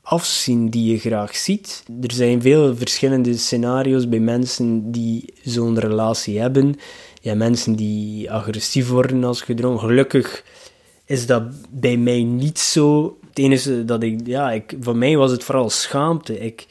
afzien 0.01 0.69
die 0.69 0.91
je 0.91 0.99
graag 0.99 1.35
ziet. 1.35 1.83
Er 2.01 2.11
zijn 2.11 2.41
veel 2.41 2.75
verschillende 2.75 3.37
scenario's 3.37 4.09
bij 4.09 4.19
mensen 4.19 4.91
die 4.91 5.33
zo'n 5.43 5.79
relatie 5.79 6.39
hebben. 6.39 6.75
Ja, 7.21 7.35
mensen 7.35 7.75
die 7.75 8.31
agressief 8.31 8.87
worden 8.87 9.23
als 9.23 9.41
gedrongen. 9.41 9.79
Gelukkig 9.79 10.43
is 11.09 11.25
dat 11.25 11.43
bij 11.69 11.97
mij 11.97 12.23
niet 12.23 12.59
zo. 12.59 13.17
Het 13.27 13.39
enige 13.39 13.85
dat 13.85 14.03
ik, 14.03 14.27
ja, 14.27 14.51
ik, 14.51 14.75
voor 14.79 14.95
mij 14.95 15.17
was 15.17 15.31
het 15.31 15.43
vooral 15.43 15.69
schaamte. 15.69 16.39
Ik, 16.39 16.65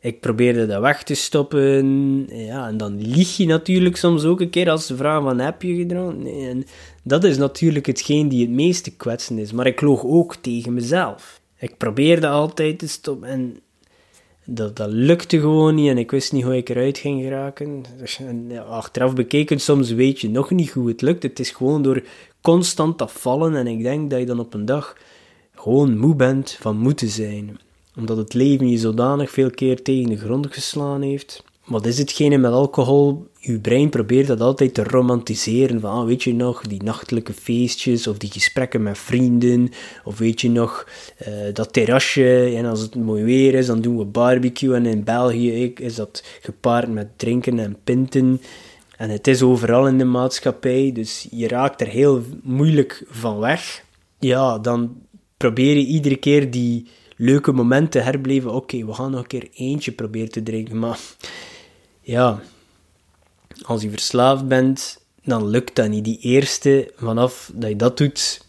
ik 0.00 0.20
probeerde 0.20 0.66
dat 0.66 0.80
weg 0.80 1.02
te 1.02 1.14
stoppen. 1.14 2.26
Ja, 2.28 2.66
en 2.66 2.76
dan 2.76 3.00
lieg 3.00 3.36
je 3.36 3.46
natuurlijk 3.46 3.96
soms 3.96 4.24
ook 4.24 4.40
een 4.40 4.50
keer 4.50 4.70
als 4.70 4.86
ze 4.86 4.96
vragen 4.96 5.22
van 5.22 5.38
heb 5.38 5.62
je 5.62 5.74
gedronken? 5.74 6.22
Nee, 6.22 6.48
en 6.48 6.64
dat 7.02 7.24
is 7.24 7.36
natuurlijk 7.36 7.86
hetgeen 7.86 8.28
die 8.28 8.40
het 8.40 8.54
meeste 8.54 8.96
kwetsen 8.96 9.38
is. 9.38 9.52
Maar 9.52 9.66
ik 9.66 9.80
loog 9.80 10.04
ook 10.04 10.34
tegen 10.34 10.74
mezelf. 10.74 11.40
Ik 11.58 11.76
probeerde 11.76 12.28
altijd 12.28 12.78
te 12.78 12.88
stoppen 12.88 13.28
en 13.28 13.56
dat, 14.44 14.76
dat 14.76 14.90
lukte 14.90 15.40
gewoon 15.40 15.74
niet 15.74 15.90
en 15.90 15.98
ik 15.98 16.10
wist 16.10 16.32
niet 16.32 16.44
hoe 16.44 16.56
ik 16.56 16.68
eruit 16.68 16.98
ging 16.98 17.22
geraken. 17.22 17.84
En, 18.18 18.66
achteraf 18.68 19.14
bekeken, 19.14 19.60
soms 19.60 19.90
weet 19.90 20.20
je 20.20 20.30
nog 20.30 20.50
niet 20.50 20.70
hoe 20.70 20.88
het 20.88 21.02
lukt. 21.02 21.22
Het 21.22 21.38
is 21.38 21.50
gewoon 21.50 21.82
door 21.82 22.02
constant 22.46 23.02
afvallen 23.02 23.56
en 23.56 23.66
ik 23.66 23.82
denk 23.82 24.10
dat 24.10 24.18
je 24.18 24.26
dan 24.26 24.38
op 24.38 24.54
een 24.54 24.64
dag 24.64 24.96
gewoon 25.54 25.98
moe 25.98 26.14
bent 26.14 26.56
van 26.60 26.78
moeten 26.78 27.08
zijn. 27.08 27.58
Omdat 27.96 28.16
het 28.16 28.34
leven 28.34 28.68
je 28.68 28.78
zodanig 28.78 29.30
veel 29.30 29.50
keer 29.50 29.82
tegen 29.82 30.08
de 30.08 30.16
grond 30.16 30.46
geslaan 30.50 31.02
heeft. 31.02 31.44
Wat 31.64 31.86
is 31.86 31.98
hetgene 31.98 32.38
met 32.38 32.52
alcohol? 32.52 33.26
Je 33.38 33.58
brein 33.58 33.88
probeert 33.88 34.26
dat 34.26 34.40
altijd 34.40 34.74
te 34.74 34.84
romantiseren. 34.84 35.80
Van, 35.80 35.90
ah, 35.90 36.06
weet 36.06 36.22
je 36.22 36.34
nog, 36.34 36.62
die 36.62 36.82
nachtelijke 36.82 37.32
feestjes 37.32 38.06
of 38.06 38.18
die 38.18 38.30
gesprekken 38.30 38.82
met 38.82 38.98
vrienden. 38.98 39.70
Of 40.04 40.18
weet 40.18 40.40
je 40.40 40.50
nog, 40.50 40.88
uh, 41.28 41.34
dat 41.52 41.72
terrasje. 41.72 42.54
En 42.56 42.64
als 42.64 42.80
het 42.80 42.94
mooi 42.94 43.24
weer 43.24 43.54
is, 43.54 43.66
dan 43.66 43.80
doen 43.80 43.98
we 43.98 44.04
barbecue. 44.04 44.74
En 44.74 44.86
in 44.86 45.04
België 45.04 45.64
is 45.64 45.94
dat 45.94 46.24
gepaard 46.40 46.88
met 46.88 47.08
drinken 47.16 47.58
en 47.58 47.76
pinten. 47.84 48.40
En 48.96 49.10
het 49.10 49.26
is 49.26 49.42
overal 49.42 49.88
in 49.88 49.98
de 49.98 50.04
maatschappij, 50.04 50.92
dus 50.92 51.26
je 51.30 51.48
raakt 51.48 51.80
er 51.80 51.86
heel 51.86 52.22
moeilijk 52.42 53.04
van 53.08 53.38
weg. 53.38 53.84
Ja, 54.18 54.58
dan 54.58 55.02
probeer 55.36 55.76
je 55.76 55.86
iedere 55.86 56.16
keer 56.16 56.50
die 56.50 56.88
leuke 57.16 57.52
momenten 57.52 58.04
herbeleven. 58.04 58.54
Oké, 58.54 58.86
we 58.86 58.92
gaan 58.92 59.10
nog 59.10 59.20
een 59.20 59.26
keer 59.26 59.48
eentje 59.54 59.92
proberen 59.92 60.30
te 60.30 60.42
drinken. 60.42 60.78
Maar 60.78 60.98
ja, 62.00 62.40
als 63.62 63.82
je 63.82 63.90
verslaafd 63.90 64.48
bent, 64.48 65.04
dan 65.24 65.48
lukt 65.48 65.74
dat 65.74 65.88
niet. 65.88 66.04
Die 66.04 66.18
eerste, 66.18 66.92
vanaf 66.96 67.50
dat 67.54 67.68
je 67.68 67.76
dat 67.76 67.96
doet, 67.96 68.44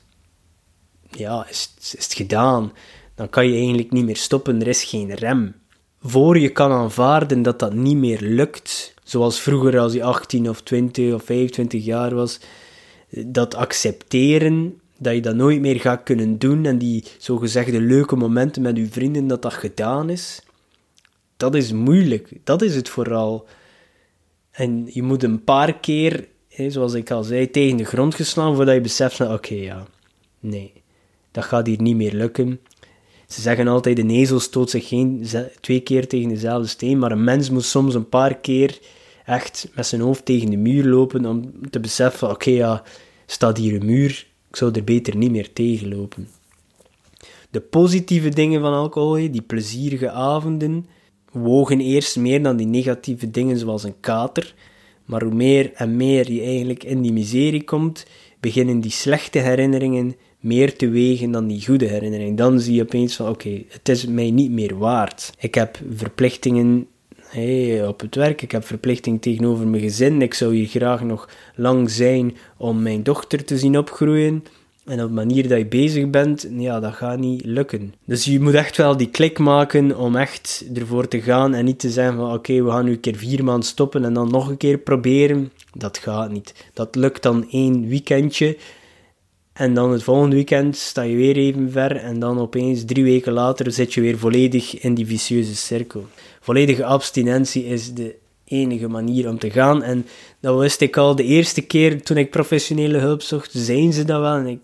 ja, 1.10 1.48
is, 1.50 1.74
is 1.82 1.92
het 1.92 2.14
gedaan. 2.14 2.72
Dan 3.16 3.30
kan 3.30 3.48
je 3.48 3.58
eigenlijk 3.58 3.92
niet 3.92 4.06
meer 4.06 4.18
stoppen, 4.18 4.62
er 4.62 4.68
is 4.68 4.84
geen 4.84 5.14
rem. 5.14 5.56
Voor 6.02 6.40
je 6.40 6.50
kan 6.50 6.72
aanvaarden 6.72 7.42
dat 7.42 7.60
dat 7.60 7.74
niet 7.74 7.98
meer 7.98 8.22
lukt, 8.22 8.94
zoals 9.08 9.42
vroeger 9.42 9.80
als 9.80 9.94
je 9.94 10.04
18 10.04 10.50
of 10.50 10.62
20 10.62 11.14
of 11.14 11.24
25 11.24 11.86
jaar 11.86 12.16
was, 12.16 12.40
dat 13.10 13.56
accepteren 13.56 14.82
dat 14.98 15.14
je 15.14 15.22
dat 15.22 15.36
nooit 15.36 15.62
meer 15.62 15.80
gaat 15.80 16.04
kunnen 16.04 16.38
doen 16.40 16.66
en 16.66 16.78
die 16.78 17.04
zogezegde 17.18 17.82
leuke 17.82 18.16
momenten 18.16 18.62
met 18.62 18.78
je 18.78 18.88
vrienden, 18.88 19.28
dat 19.28 19.42
dat 19.42 19.54
gedaan 19.54 20.10
is, 20.10 20.42
dat 21.38 21.56
is 21.56 21.72
moeilijk. 21.72 22.32
Dat 22.44 22.62
is 22.62 22.76
het 22.76 22.90
vooral. 22.90 23.48
En 24.52 24.88
je 24.92 25.04
moet 25.04 25.24
een 25.24 25.44
paar 25.44 25.80
keer, 25.80 26.28
zoals 26.68 26.94
ik 26.94 27.12
al 27.12 27.24
zei, 27.24 27.52
tegen 27.52 27.78
de 27.78 27.86
grond 27.86 28.16
geslaan 28.16 28.56
voordat 28.56 28.76
je 28.76 28.82
beseft 28.82 29.16
van 29.16 29.34
oké, 29.34 29.56
ja, 29.56 29.88
nee, 30.40 30.74
dat 31.32 31.44
gaat 31.44 31.68
hier 31.68 31.82
niet 31.82 31.96
meer 31.96 32.14
lukken. 32.14 32.60
Ze 33.28 33.42
zeggen 33.42 33.68
altijd, 33.68 33.96
de 33.96 34.08
ezel 34.08 34.40
stoot 34.40 34.70
zich 34.70 34.88
geen 34.88 35.28
twee 35.60 35.80
keer 35.80 36.08
tegen 36.08 36.30
dezelfde 36.30 36.68
steen, 36.68 37.00
maar 37.00 37.12
een 37.12 37.24
mens 37.24 37.50
moet 37.50 37.66
soms 37.66 37.94
een 37.94 38.10
paar 38.10 38.36
keer 38.36 38.80
echt 39.28 39.70
met 39.76 39.88
zijn 39.88 40.02
hoofd 40.02 40.26
tegen 40.26 40.50
de 40.50 40.58
muur 40.58 40.86
lopen 40.86 41.26
om 41.26 41.70
te 41.70 41.80
beseffen, 41.80 42.30
oké 42.30 42.50
ja, 42.50 42.84
staat 43.26 43.58
hier 43.58 43.74
een 43.80 43.86
muur, 43.86 44.28
ik 44.50 44.56
zou 44.56 44.72
er 44.72 44.84
beter 44.84 45.16
niet 45.16 45.32
meer 45.32 45.54
tegen 45.54 45.96
lopen. 45.96 46.28
De 47.50 47.60
positieve 47.62 48.30
dingen 48.30 48.62
van 48.62 48.74
alcohol, 48.74 49.32
die 49.32 49.42
plezierige 49.42 50.12
avonden, 50.12 50.86
wogen 51.32 51.80
eerst 51.80 52.18
meer 52.18 52.44
dan 52.44 52.58
die 52.58 52.68
negatieve 52.68 53.32
dingen 53.32 53.58
zoals 53.58 53.84
een 53.84 54.00
kater. 54.00 54.54
Maar 55.06 55.24
hoe 55.24 55.34
meer 55.34 55.72
en 55.74 55.96
meer 55.96 56.32
je 56.32 56.42
eigenlijk 56.42 56.84
in 56.84 57.02
die 57.02 57.14
miserie 57.14 57.64
komt, 57.64 58.06
beginnen 58.40 58.80
die 58.80 58.92
slechte 58.92 59.40
herinneringen 59.40 60.16
meer 60.40 60.76
te 60.76 60.90
wegen 60.90 61.32
dan 61.32 61.48
die 61.48 61.66
goede 61.66 61.86
herinneringen. 61.86 62.36
Dan 62.36 62.60
zie 62.60 62.76
je 62.76 62.82
opeens 62.82 63.16
van 63.16 63.30
oké, 63.30 63.64
het 63.68 63.90
is 63.90 64.06
mij 64.06 64.32
niet 64.32 64.52
meer 64.52 64.78
waard. 64.78 65.34
Ik 65.40 65.56
heb 65.56 65.80
verplichtingen 65.96 66.88
hey, 67.30 67.88
op 67.88 68.00
het 68.00 68.16
werk, 68.16 68.42
ik 68.42 68.52
heb 68.52 68.66
verplichting 68.66 69.22
tegenover 69.22 69.68
mijn 69.68 69.82
gezin, 69.82 70.22
ik 70.22 70.34
zou 70.34 70.56
hier 70.56 70.68
graag 70.68 71.04
nog 71.04 71.30
lang 71.56 71.90
zijn 71.90 72.38
om 72.58 72.82
mijn 72.82 73.04
dochter 73.04 73.46
te 73.46 73.58
zien 73.58 73.78
opgroeien. 73.78 74.44
En 74.86 75.02
op 75.02 75.08
de 75.08 75.14
manier 75.14 75.48
dat 75.48 75.58
je 75.58 75.66
bezig 75.66 76.10
bent, 76.10 76.48
ja, 76.58 76.80
dat 76.80 76.94
gaat 76.94 77.20
niet 77.20 77.46
lukken. 77.46 77.94
Dus 78.06 78.26
je 78.26 78.40
moet 78.40 78.54
echt 78.54 78.78
wel 78.78 78.98
die 78.98 79.10
klik 79.10 79.40
maken 79.40 79.98
om 79.98 80.16
echt 80.16 80.66
ervoor 80.74 81.08
te 81.08 81.22
gaan 81.22 81.54
en 81.54 81.66
niet 81.66 81.80
te 81.80 81.90
zeggen 81.90 82.16
van 82.16 82.34
oké, 82.34 82.64
we 82.64 82.72
gaan 82.72 82.86
nu 82.86 82.92
een 82.92 83.00
keer 83.00 83.16
vier 83.16 83.44
maanden 83.44 83.68
stoppen 83.68 84.06
en 84.06 84.14
dan 84.14 84.32
nog 84.32 84.48
een 84.50 84.58
keer 84.58 84.78
proberen. 84.78 85.52
Dat 85.74 85.98
gaat 85.98 86.32
niet. 86.32 86.54
Dat 86.74 86.96
lukt 86.96 87.24
dan 87.24 87.48
één 87.50 87.88
weekendje. 87.88 88.58
En 89.54 89.74
dan 89.74 89.92
het 89.92 90.04
volgende 90.04 90.36
weekend 90.36 90.76
sta 90.76 91.02
je 91.02 91.16
weer 91.16 91.36
even 91.36 91.72
ver 91.72 91.96
en 91.96 92.20
dan 92.20 92.40
opeens 92.40 92.86
drie 92.86 93.04
weken 93.04 93.34
later 93.34 93.72
zit 93.72 93.94
je 93.94 94.02
weer 94.02 94.18
volledig 94.18 94.80
in 94.80 94.94
die 94.94 95.06
vicieuze 95.06 95.56
cirkel. 95.56 96.06
Volledige 96.48 96.86
abstinentie 96.86 97.66
is 97.66 97.94
de 97.94 98.16
enige 98.46 98.88
manier 98.88 99.30
om 99.30 99.40
te 99.40 99.50
gaan. 99.50 99.84
En 99.84 100.06
dat 100.40 100.60
wist 100.60 100.82
ik 100.82 100.98
al 100.98 101.16
de 101.16 101.24
eerste 101.24 101.62
keer 101.62 102.04
toen 102.04 102.18
ik 102.18 102.32
professionele 102.32 102.98
hulp 102.98 103.22
zocht, 103.22 103.52
zijn 103.54 103.94
ze 103.94 104.06
dat 104.06 104.20
wel. 104.20 104.36
En 104.36 104.48
ik, 104.48 104.60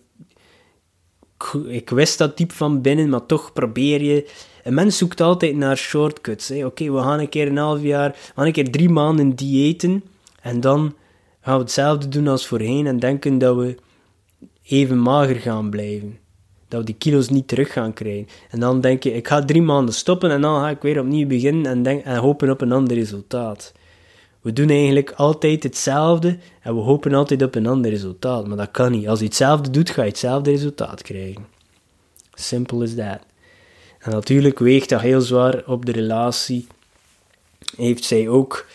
ik 1.67 1.89
wist 1.89 2.17
dat 2.17 2.38
diep 2.38 2.52
van 2.52 2.82
binnen, 2.82 3.10
maar 3.10 3.26
toch 3.26 3.54
probeer 3.54 4.02
je 4.02 4.30
een 4.63 4.74
mens 4.74 4.98
zoekt 4.98 5.22
altijd 5.22 5.56
naar 5.56 5.78
shortcuts. 5.78 6.52
Oké, 6.52 6.91
we 6.91 7.00
gaan 7.00 7.19
een 7.19 7.30
keer 7.30 7.48
een 7.48 7.58
half 7.58 7.82
jaar, 7.82 8.10
we 8.10 8.32
gaan 8.36 8.46
een 8.46 8.52
keer 8.52 8.72
drie 8.72 8.89
maanden 8.89 9.36
diëten 9.36 10.04
en 10.41 10.60
dan 10.60 10.96
gaan 11.41 11.56
we 11.56 11.62
hetzelfde 11.63 12.08
doen 12.08 12.28
als 12.28 12.48
voorheen 12.48 12.88
en 12.88 13.00
denken 13.00 13.38
dat 13.38 13.56
we 13.56 13.76
even 14.63 15.00
mager 15.00 15.36
gaan 15.36 15.69
blijven. 15.69 16.22
Dat 16.73 16.81
we 16.81 16.88
die 16.88 16.97
kilo's 16.97 17.29
niet 17.29 17.47
terug 17.47 17.71
gaan 17.71 17.93
krijgen. 17.93 18.27
En 18.49 18.59
dan 18.59 18.81
denk 18.81 19.03
je, 19.03 19.13
ik 19.13 19.27
ga 19.27 19.45
drie 19.45 19.62
maanden 19.62 19.93
stoppen 19.93 20.31
en 20.31 20.41
dan 20.41 20.62
ga 20.62 20.69
ik 20.69 20.81
weer 20.81 20.99
opnieuw 20.99 21.27
beginnen 21.27 21.65
en, 21.65 21.83
denk, 21.83 22.03
en 22.03 22.17
hopen 22.17 22.49
op 22.49 22.62
een 22.62 22.71
ander 22.71 22.97
resultaat. 22.97 23.71
We 24.41 24.53
doen 24.53 24.69
eigenlijk 24.69 25.12
altijd 25.12 25.63
hetzelfde 25.63 26.38
en 26.62 26.75
we 26.75 26.81
hopen 26.81 27.13
altijd 27.13 27.41
op 27.41 27.55
een 27.55 27.67
ander 27.67 27.91
resultaat. 27.91 28.47
Maar 28.47 28.57
dat 28.57 28.71
kan 28.71 28.91
niet. 28.91 29.07
Als 29.07 29.19
je 29.19 29.25
hetzelfde 29.25 29.69
doet, 29.69 29.89
ga 29.89 30.01
je 30.01 30.09
hetzelfde 30.09 30.51
resultaat 30.51 31.01
krijgen. 31.01 31.45
Simple 32.33 32.83
as 32.83 32.95
that. 32.95 33.19
En 33.99 34.12
natuurlijk 34.12 34.59
weegt 34.59 34.89
dat 34.89 35.01
heel 35.01 35.21
zwaar 35.21 35.63
op 35.65 35.86
de 35.86 35.91
relatie. 35.91 36.67
Heeft 37.75 38.03
zij 38.03 38.27
ook 38.27 38.65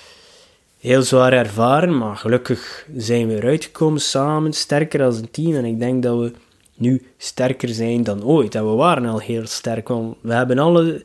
heel 0.78 1.02
zwaar 1.02 1.32
ervaren, 1.32 1.98
maar 1.98 2.16
gelukkig 2.16 2.86
zijn 2.96 3.28
we 3.28 3.34
eruit 3.34 3.64
gekomen 3.64 4.00
samen, 4.00 4.52
sterker 4.52 5.02
als 5.02 5.18
een 5.18 5.30
team. 5.30 5.54
En 5.54 5.64
ik 5.64 5.78
denk 5.78 6.02
dat 6.02 6.18
we 6.18 6.32
nu 6.78 7.06
sterker 7.16 7.68
zijn 7.68 8.02
dan 8.02 8.24
ooit. 8.24 8.54
En 8.54 8.70
we 8.70 8.76
waren 8.76 9.06
al 9.06 9.18
heel 9.18 9.46
sterk, 9.46 9.88
want 9.88 10.16
we 10.20 10.32
hebben 10.32 10.58
alle, 10.58 11.02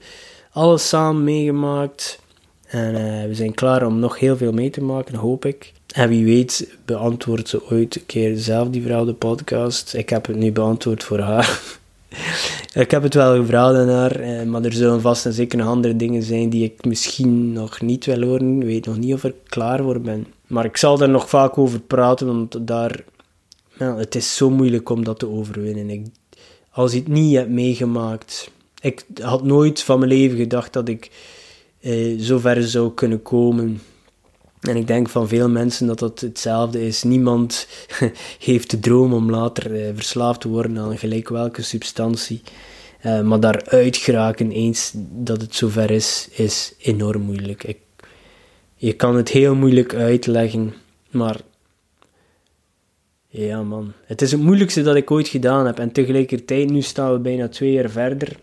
alles 0.52 0.88
samen 0.88 1.24
meegemaakt. 1.24 2.22
En 2.68 2.96
uh, 2.96 3.28
we 3.28 3.36
zijn 3.36 3.54
klaar 3.54 3.86
om 3.86 4.00
nog 4.00 4.20
heel 4.20 4.38
veel 4.38 4.52
mee 4.52 4.70
te 4.70 4.84
maken, 4.84 5.16
hoop 5.16 5.46
ik. 5.46 5.74
En 5.94 6.10
wie 6.10 6.26
weet 6.26 6.78
beantwoordt 6.86 7.50
ze 7.50 7.70
ooit 7.70 7.96
een 7.96 8.06
keer 8.06 8.38
zelf 8.38 8.70
die 8.70 8.84
vrouw 8.84 9.06
de 9.06 9.14
podcast. 9.14 9.94
Ik 9.94 10.10
heb 10.10 10.26
het 10.26 10.36
nu 10.36 10.52
beantwoord 10.52 11.04
voor 11.04 11.20
haar. 11.20 11.62
ik 12.74 12.92
heb 12.92 13.04
het 13.04 13.14
wel 13.14 13.36
gevraagd 13.36 13.76
aan 13.76 13.90
haar, 13.90 14.20
eh, 14.20 14.44
maar 14.44 14.64
er 14.64 14.74
zullen 14.74 15.02
vast 15.02 15.26
en 15.26 15.34
zeker 15.34 15.58
nog 15.58 15.68
andere 15.68 15.96
dingen 15.96 16.24
zijn 16.24 16.50
die 16.50 16.64
ik 16.64 16.86
misschien 16.86 17.52
nog 17.52 17.82
niet 17.82 18.06
wil 18.06 18.22
horen. 18.22 18.62
Ik 18.62 18.68
weet 18.68 18.86
nog 18.86 18.98
niet 18.98 19.14
of 19.14 19.24
ik 19.24 19.36
klaar 19.48 19.84
voor 19.84 20.02
ben. 20.02 20.28
Maar 20.48 20.66
ik 20.66 20.78
zal 20.78 20.98
daar 20.98 21.10
nog 21.10 21.30
vaak 21.30 21.58
over 21.58 21.80
praten, 21.80 22.28
want 22.28 22.68
daar, 22.68 23.04
nou, 23.78 24.00
het 24.00 24.16
is 24.16 24.36
zo 24.36 24.50
moeilijk 24.50 24.90
om 24.90 25.04
dat 25.04 25.20
te 25.20 25.30
overwinnen. 25.30 25.90
Ik, 25.90 26.06
als 26.70 26.92
je 26.92 26.98
het 26.98 27.08
niet 27.08 27.36
hebt 27.36 27.50
meegemaakt... 27.50 28.52
Ik 28.82 29.06
had 29.22 29.44
nooit 29.44 29.84
van 29.84 30.00
mijn 30.00 30.12
leven 30.12 30.38
gedacht 30.38 30.74
dat 30.74 30.88
ik 30.90 31.12
eh, 31.80 32.20
zo 32.20 32.40
ver 32.40 32.64
zou 32.64 32.94
kunnen 32.94 33.22
komen. 33.22 33.82
En 34.62 34.76
ik 34.76 34.88
denk 34.88 35.10
van 35.10 35.28
veel 35.28 35.50
mensen 35.50 35.88
dat 35.88 36.00
dat 36.00 36.20
hetzelfde 36.20 36.86
is. 36.86 37.04
Niemand 37.04 37.68
heeft 38.40 38.70
de 38.70 38.80
droom 38.80 39.14
om 39.14 39.30
later 39.30 39.76
eh, 39.76 39.90
verslaafd 39.96 40.42
te 40.42 40.48
worden 40.48 40.78
aan 40.78 40.98
gelijk 40.98 41.30
welke 41.30 41.62
substantie. 41.62 42.42
Uh, 43.06 43.22
maar 43.22 43.40
daaruit 43.40 43.98
geraken 43.98 44.52
eens 44.52 44.92
dat 44.96 45.42
het 45.42 45.56
zover 45.56 45.92
is, 45.92 46.28
is 46.32 46.74
enorm 46.78 47.22
moeilijk. 47.22 47.64
Ik, 47.64 47.78
je 48.76 48.94
kan 48.94 49.16
het 49.16 49.30
heel 49.30 49.56
moeilijk 49.56 49.94
uitleggen, 49.94 50.74
maar 51.12 51.42
ja 53.36 53.63
man, 53.63 53.93
het 54.06 54.22
is 54.22 54.32
het 54.32 54.41
moeilijkste 54.41 54.82
dat 54.82 54.96
ik 54.96 55.12
ooit 55.12 55.28
gedaan 55.28 55.65
heb. 55.65 55.80
En 55.80 55.91
tegelijkertijd, 55.91 56.69
nu 56.69 56.82
staan 56.82 57.13
we 57.13 57.19
bijna 57.19 57.48
twee 57.48 57.72
jaar 57.72 57.89
verder. 57.89 58.38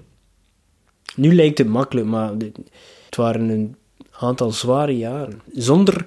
Nu 1.14 1.34
lijkt 1.34 1.58
het 1.58 1.68
makkelijk, 1.68 2.06
maar 2.06 2.32
het 3.04 3.16
waren 3.16 3.48
een 3.48 3.76
aantal 4.10 4.50
zware 4.50 4.96
jaren. 4.96 5.40
Zonder 5.52 6.06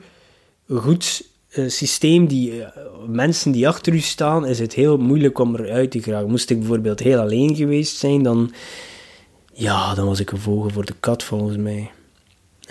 een 0.68 0.78
goed 0.78 1.28
uh, 1.56 1.70
systeem, 1.70 2.28
die, 2.28 2.58
uh, 2.58 2.68
mensen 3.08 3.52
die 3.52 3.68
achter 3.68 3.94
u 3.94 4.00
staan, 4.00 4.46
is 4.46 4.60
het 4.60 4.74
heel 4.74 4.98
moeilijk 4.98 5.40
om 5.40 5.56
eruit 5.56 5.92
te 5.92 6.02
geraken. 6.02 6.30
Moest 6.30 6.50
ik 6.50 6.60
bijvoorbeeld 6.60 7.00
heel 7.00 7.20
alleen 7.20 7.56
geweest 7.56 7.98
zijn, 7.98 8.24
dan, 8.24 8.54
ja, 9.54 9.96
dan 9.96 10.06
was 10.06 10.20
ik 10.20 10.32
een 10.32 10.38
vogel 10.38 10.70
voor 10.70 10.86
de 10.86 10.96
kat 11.00 11.24
volgens 11.24 11.58
mij. 11.58 11.92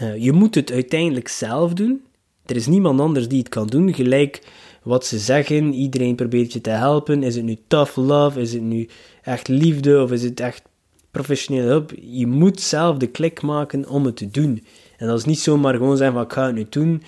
Uh, 0.03 0.17
je 0.17 0.33
moet 0.33 0.55
het 0.55 0.73
uiteindelijk 0.73 1.29
zelf 1.29 1.73
doen. 1.73 2.03
Er 2.47 2.57
is 2.57 2.67
niemand 2.67 3.01
anders 3.01 3.29
die 3.29 3.39
het 3.39 3.49
kan 3.49 3.67
doen. 3.67 3.95
Gelijk 3.95 4.43
wat 4.83 5.07
ze 5.07 5.19
zeggen, 5.19 5.73
iedereen 5.75 6.15
probeert 6.15 6.53
je 6.53 6.61
te 6.61 6.71
helpen. 6.71 7.23
Is 7.23 7.35
het 7.35 7.45
nu 7.45 7.59
tough 7.67 7.97
love? 7.97 8.41
Is 8.41 8.53
het 8.53 8.63
nu 8.63 8.89
echt 9.23 9.49
liefde? 9.49 10.03
Of 10.03 10.11
is 10.11 10.23
het 10.23 10.41
echt 10.41 10.63
professionele 11.11 11.67
hulp? 11.67 11.93
Je 12.01 12.27
moet 12.27 12.61
zelf 12.61 12.97
de 12.97 13.07
klik 13.07 13.43
maken 13.43 13.89
om 13.89 14.05
het 14.05 14.17
te 14.17 14.31
doen. 14.31 14.65
En 14.97 15.07
dat 15.07 15.19
is 15.19 15.25
niet 15.25 15.39
zomaar 15.39 15.75
gewoon 15.75 15.97
zeggen 15.97 16.17
van 16.17 16.25
ik 16.25 16.33
ga 16.33 16.47
het 16.47 16.55
nu 16.55 16.67
doen. 16.69 17.03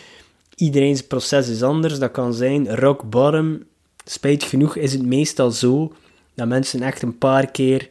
Iedereen's 0.56 1.02
proces 1.02 1.48
is 1.48 1.62
anders. 1.62 1.98
Dat 1.98 2.10
kan 2.10 2.34
zijn 2.34 2.76
rock 2.76 3.10
bottom. 3.10 3.62
Spijt 4.04 4.42
genoeg 4.42 4.76
is 4.76 4.92
het 4.92 5.06
meestal 5.06 5.50
zo 5.50 5.92
dat 6.34 6.48
mensen 6.48 6.82
echt 6.82 7.02
een 7.02 7.18
paar 7.18 7.50
keer 7.50 7.88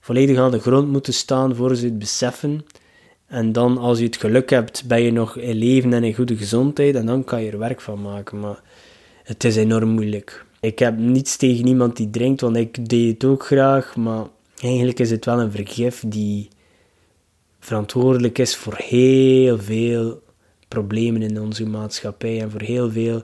volledig 0.00 0.38
aan 0.38 0.50
de 0.50 0.60
grond 0.60 0.88
moeten 0.88 1.14
staan 1.14 1.54
voor 1.54 1.76
ze 1.76 1.84
het 1.84 1.98
beseffen. 1.98 2.64
En 3.32 3.52
dan, 3.52 3.78
als 3.78 3.98
je 3.98 4.04
het 4.04 4.16
geluk 4.16 4.50
hebt, 4.50 4.86
ben 4.86 5.02
je 5.02 5.12
nog 5.12 5.36
in 5.36 5.56
leven 5.56 5.92
en 5.92 6.04
in 6.04 6.14
goede 6.14 6.36
gezondheid. 6.36 6.94
En 6.94 7.06
dan 7.06 7.24
kan 7.24 7.42
je 7.42 7.50
er 7.50 7.58
werk 7.58 7.80
van 7.80 8.02
maken. 8.02 8.40
Maar 8.40 8.62
het 9.22 9.44
is 9.44 9.56
enorm 9.56 9.88
moeilijk. 9.88 10.44
Ik 10.60 10.78
heb 10.78 10.98
niets 10.98 11.36
tegen 11.36 11.66
iemand 11.66 11.96
die 11.96 12.10
drinkt, 12.10 12.40
want 12.40 12.56
ik 12.56 12.88
deed 12.88 13.12
het 13.12 13.24
ook 13.24 13.44
graag. 13.44 13.96
Maar 13.96 14.26
eigenlijk 14.60 14.98
is 14.98 15.10
het 15.10 15.24
wel 15.24 15.40
een 15.40 15.50
vergif 15.50 16.04
die 16.06 16.48
verantwoordelijk 17.60 18.38
is 18.38 18.56
voor 18.56 18.74
heel 18.76 19.58
veel 19.58 20.22
problemen 20.68 21.22
in 21.22 21.40
onze 21.40 21.66
maatschappij 21.66 22.40
en 22.40 22.50
voor 22.50 22.62
heel 22.62 22.90
veel 22.90 23.22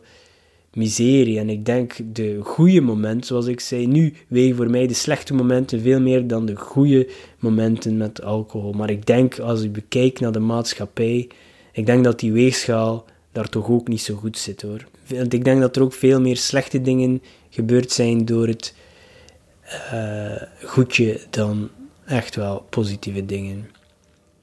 miserie. 0.72 1.38
En 1.38 1.48
ik 1.48 1.64
denk 1.64 1.96
de 2.12 2.38
goede 2.42 2.80
momenten, 2.80 3.26
zoals 3.26 3.46
ik 3.46 3.60
zei, 3.60 3.86
nu 3.86 4.14
wegen 4.28 4.56
voor 4.56 4.70
mij 4.70 4.86
de 4.86 4.94
slechte 4.94 5.34
momenten 5.34 5.80
veel 5.80 6.00
meer 6.00 6.26
dan 6.26 6.46
de 6.46 6.56
goede 6.56 7.08
momenten 7.38 7.96
met 7.96 8.22
alcohol. 8.22 8.72
Maar 8.72 8.90
ik 8.90 9.06
denk, 9.06 9.38
als 9.38 9.62
ik 9.62 9.72
bekijk 9.72 10.20
naar 10.20 10.32
de 10.32 10.38
maatschappij, 10.38 11.28
ik 11.72 11.86
denk 11.86 12.04
dat 12.04 12.20
die 12.20 12.32
weegschaal 12.32 13.04
daar 13.32 13.48
toch 13.48 13.70
ook 13.70 13.88
niet 13.88 14.00
zo 14.00 14.14
goed 14.14 14.38
zit 14.38 14.62
hoor. 14.62 14.86
Want 15.06 15.32
ik 15.32 15.44
denk 15.44 15.60
dat 15.60 15.76
er 15.76 15.82
ook 15.82 15.92
veel 15.92 16.20
meer 16.20 16.36
slechte 16.36 16.80
dingen 16.80 17.22
gebeurd 17.50 17.92
zijn 17.92 18.24
door 18.24 18.46
het 18.46 18.74
uh, 19.92 20.42
goedje 20.64 21.20
dan 21.30 21.68
echt 22.04 22.36
wel 22.36 22.66
positieve 22.70 23.26
dingen. 23.26 23.70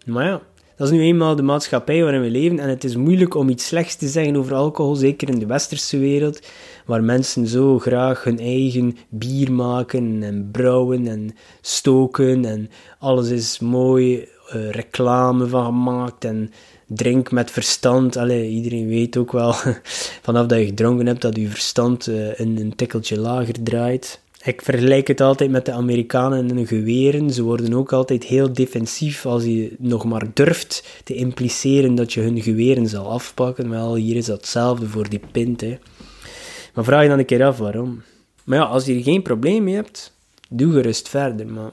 Maar 0.06 0.26
ja, 0.26 0.42
dat 0.76 0.88
is 0.88 0.94
nu 0.94 1.02
eenmaal 1.02 1.36
de 1.36 1.42
maatschappij 1.42 2.04
waarin 2.04 2.22
we 2.22 2.30
leven 2.30 2.60
en 2.60 2.70
het 2.70 2.84
is 2.84 2.96
moeilijk 2.96 3.36
om 3.36 3.50
iets 3.50 3.66
slechts 3.66 3.96
te 3.96 4.08
zeggen 4.08 4.36
over 4.36 4.54
alcohol, 4.54 4.96
zeker 4.96 5.30
in 5.30 5.40
de 5.40 5.46
westerse 5.46 5.98
wereld, 5.98 6.40
waar 6.86 7.04
mensen 7.04 7.48
zo 7.48 7.80
graag 7.80 8.24
hun 8.24 8.40
eigen 8.40 8.98
bier 9.10 9.52
maken 9.52 10.24
en 10.24 10.50
brouwen 10.52 11.08
en 11.08 11.36
stoken 11.62 12.46
en 12.46 12.70
alles 13.00 13.30
is 13.30 13.60
mooi 13.60 14.28
uh, 14.54 14.70
reclame 14.70 15.48
van 15.48 15.66
gemaakt 15.66 16.26
en 16.26 16.52
drink 16.88 17.32
met 17.32 17.52
verstand. 17.52 18.18
Allee, 18.18 18.50
iedereen 18.50 18.88
weet 18.88 19.18
ook 19.18 19.32
wel 19.32 19.54
vanaf 20.26 20.46
dat 20.46 20.60
je 20.60 20.66
gedronken 20.66 21.06
hebt 21.06 21.22
dat 21.22 21.36
je 21.36 21.48
verstand 21.48 22.08
uh, 22.08 22.40
een, 22.40 22.60
een 22.60 22.76
tikkeltje 22.76 23.20
lager 23.20 23.64
draait. 23.64 24.24
Ik 24.45 24.62
vergelijk 24.62 25.08
het 25.08 25.21
altijd 25.21 25.51
met 25.51 25.65
de 25.65 25.71
Amerikanen 25.71 26.49
en 26.49 26.55
hun 26.55 26.67
geweren. 26.67 27.29
Ze 27.29 27.43
worden 27.43 27.73
ook 27.73 27.93
altijd 27.93 28.23
heel 28.23 28.53
defensief 28.53 29.25
als 29.25 29.43
je 29.43 29.75
nog 29.77 30.05
maar 30.05 30.27
durft 30.34 31.01
te 31.03 31.13
impliceren 31.13 31.95
dat 31.95 32.13
je 32.13 32.21
hun 32.21 32.41
geweren 32.41 32.88
zal 32.88 33.12
afpakken. 33.12 33.69
Wel, 33.69 33.95
hier 33.95 34.15
is 34.15 34.25
dat 34.25 34.38
hetzelfde 34.38 34.88
voor 34.88 35.10
die 35.10 35.21
pint. 35.31 35.63
Maar 36.73 36.84
vraag 36.84 37.01
je 37.01 37.10
dan 37.10 37.19
een 37.19 37.25
keer 37.25 37.43
af 37.43 37.58
waarom. 37.58 38.01
Maar 38.43 38.58
ja, 38.58 38.63
als 38.63 38.86
je 38.86 39.03
geen 39.03 39.21
probleem 39.21 39.63
mee 39.63 39.75
hebt, 39.75 40.13
doe 40.49 40.73
gerust 40.73 41.10
verder. 41.10 41.47
Maar 41.47 41.71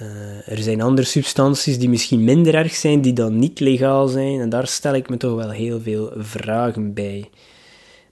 uh, 0.00 0.48
er 0.48 0.58
zijn 0.58 0.80
andere 0.80 1.06
substanties 1.06 1.78
die 1.78 1.88
misschien 1.88 2.24
minder 2.24 2.54
erg 2.54 2.74
zijn, 2.74 3.00
die 3.00 3.12
dan 3.12 3.38
niet 3.38 3.60
legaal 3.60 4.08
zijn. 4.08 4.40
En 4.40 4.48
daar 4.48 4.66
stel 4.66 4.94
ik 4.94 5.08
me 5.08 5.16
toch 5.16 5.34
wel 5.34 5.50
heel 5.50 5.80
veel 5.80 6.12
vragen 6.16 6.94
bij. 6.94 7.30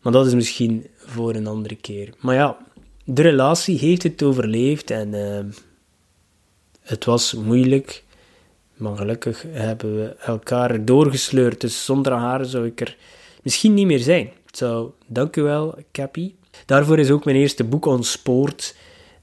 Maar 0.02 0.12
dat 0.12 0.26
is 0.26 0.34
misschien 0.34 0.86
voor 0.96 1.34
een 1.34 1.46
andere 1.46 1.76
keer. 1.76 2.14
Maar 2.20 2.34
ja, 2.34 2.56
de 3.04 3.22
relatie 3.22 3.78
heeft 3.78 4.02
het 4.02 4.22
overleefd 4.22 4.90
en 4.90 5.14
uh, 5.14 5.38
het 6.80 7.04
was 7.04 7.34
moeilijk. 7.34 8.02
Maar 8.76 8.96
gelukkig 8.96 9.44
hebben 9.50 9.96
we 9.96 10.16
elkaar 10.16 10.84
doorgesleurd. 10.84 11.60
Dus 11.60 11.84
zonder 11.84 12.12
haar 12.12 12.44
zou 12.44 12.66
ik 12.66 12.80
er 12.80 12.96
misschien 13.42 13.74
niet 13.74 13.86
meer 13.86 13.98
zijn. 13.98 14.30
Zo, 14.50 14.94
u 15.34 15.42
wel, 15.42 15.74
Cappy. 15.92 16.32
Daarvoor 16.66 16.98
is 16.98 17.10
ook 17.10 17.24
mijn 17.24 17.36
eerste 17.36 17.64
boek 17.64 17.86
On 17.86 18.04
Sport 18.04 18.76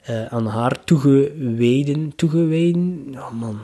uh, 0.10 0.26
aan 0.26 0.46
haar 0.46 0.84
toegewijden. 0.84 2.16
Toegewijden? 2.16 3.08
Oh 3.12 3.32
man, 3.32 3.60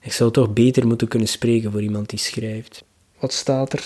ik 0.00 0.12
zou 0.12 0.30
toch 0.30 0.52
beter 0.52 0.86
moeten 0.86 1.08
kunnen 1.08 1.28
spreken 1.28 1.70
voor 1.70 1.82
iemand 1.82 2.10
die 2.10 2.18
schrijft. 2.18 2.84
Wat 3.18 3.32
staat 3.32 3.72
er? 3.72 3.84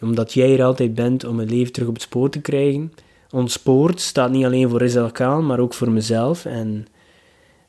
Omdat 0.00 0.32
jij 0.32 0.58
er 0.58 0.64
altijd 0.64 0.94
bent 0.94 1.24
om 1.24 1.38
het 1.38 1.50
leven 1.50 1.72
terug 1.72 1.88
op 1.88 1.94
het 1.94 2.02
spoor 2.02 2.30
te 2.30 2.40
krijgen 2.40 2.92
ontspoord 3.36 4.00
staat 4.00 4.30
niet 4.30 4.44
alleen 4.44 4.68
voor 4.68 4.78
Rizal 4.78 5.10
Khan, 5.10 5.46
maar 5.46 5.58
ook 5.58 5.74
voor 5.74 5.90
mezelf. 5.90 6.44
En 6.44 6.86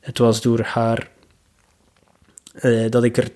het 0.00 0.18
was 0.18 0.40
door 0.40 0.60
haar 0.60 1.10
uh, 2.62 2.90
dat 2.90 3.04
ik 3.04 3.16
er 3.16 3.28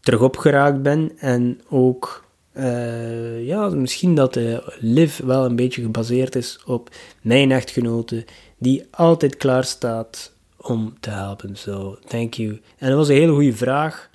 terug 0.00 0.20
op 0.20 0.36
geraakt 0.36 0.82
ben. 0.82 1.12
En 1.18 1.60
ook, 1.68 2.24
uh, 2.54 3.46
ja, 3.46 3.68
misschien 3.68 4.14
dat 4.14 4.34
de 4.34 4.76
Liv 4.78 5.18
wel 5.18 5.44
een 5.44 5.56
beetje 5.56 5.82
gebaseerd 5.82 6.34
is 6.34 6.60
op 6.66 6.90
mijn 7.20 7.50
echtgenote, 7.50 8.24
die 8.58 8.86
altijd 8.90 9.36
klaar 9.36 9.64
staat 9.64 10.32
om 10.56 10.94
te 11.00 11.10
helpen. 11.10 11.56
So, 11.56 11.98
thank 12.06 12.34
you. 12.34 12.60
En 12.78 12.88
dat 12.88 12.96
was 12.96 13.08
een 13.08 13.14
hele 13.14 13.32
goede 13.32 13.56
vraag. 13.56 14.09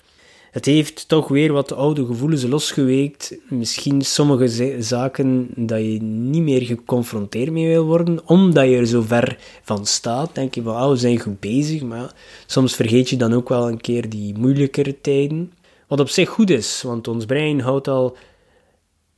Het 0.56 0.66
heeft 0.66 1.08
toch 1.08 1.28
weer 1.28 1.52
wat 1.52 1.72
oude 1.74 2.06
gevoelens 2.06 2.44
losgeweekt. 2.44 3.38
Misschien 3.50 4.02
sommige 4.02 4.82
zaken 4.82 5.48
dat 5.56 5.80
je 5.80 6.02
niet 6.02 6.42
meer 6.42 6.62
geconfronteerd 6.62 7.52
mee 7.52 7.68
wil 7.68 7.86
worden, 7.86 8.28
omdat 8.28 8.66
je 8.66 8.76
er 8.76 8.88
zo 8.88 9.02
ver 9.02 9.38
van 9.62 9.86
staat. 9.86 10.36
Denk 10.36 10.56
je 10.56 10.62
van, 10.62 10.76
oh, 10.76 10.90
we 10.90 10.96
zijn 10.96 11.20
goed 11.20 11.40
bezig, 11.40 11.82
maar 11.82 12.14
soms 12.46 12.76
vergeet 12.76 13.10
je 13.10 13.18
dan 13.18 13.34
ook 13.34 13.50
wel 13.50 13.68
een 13.68 13.82
keer 13.82 14.10
die 14.10 14.38
moeilijkere 14.38 15.02
tijden. 15.02 15.54
Wat 15.88 16.00
op 16.00 16.10
zich 16.10 16.30
goed 16.30 16.50
is, 16.50 16.82
want 16.82 17.08
ons 17.08 17.26
brein 17.26 17.60
houdt 17.60 17.88
al 17.88 18.18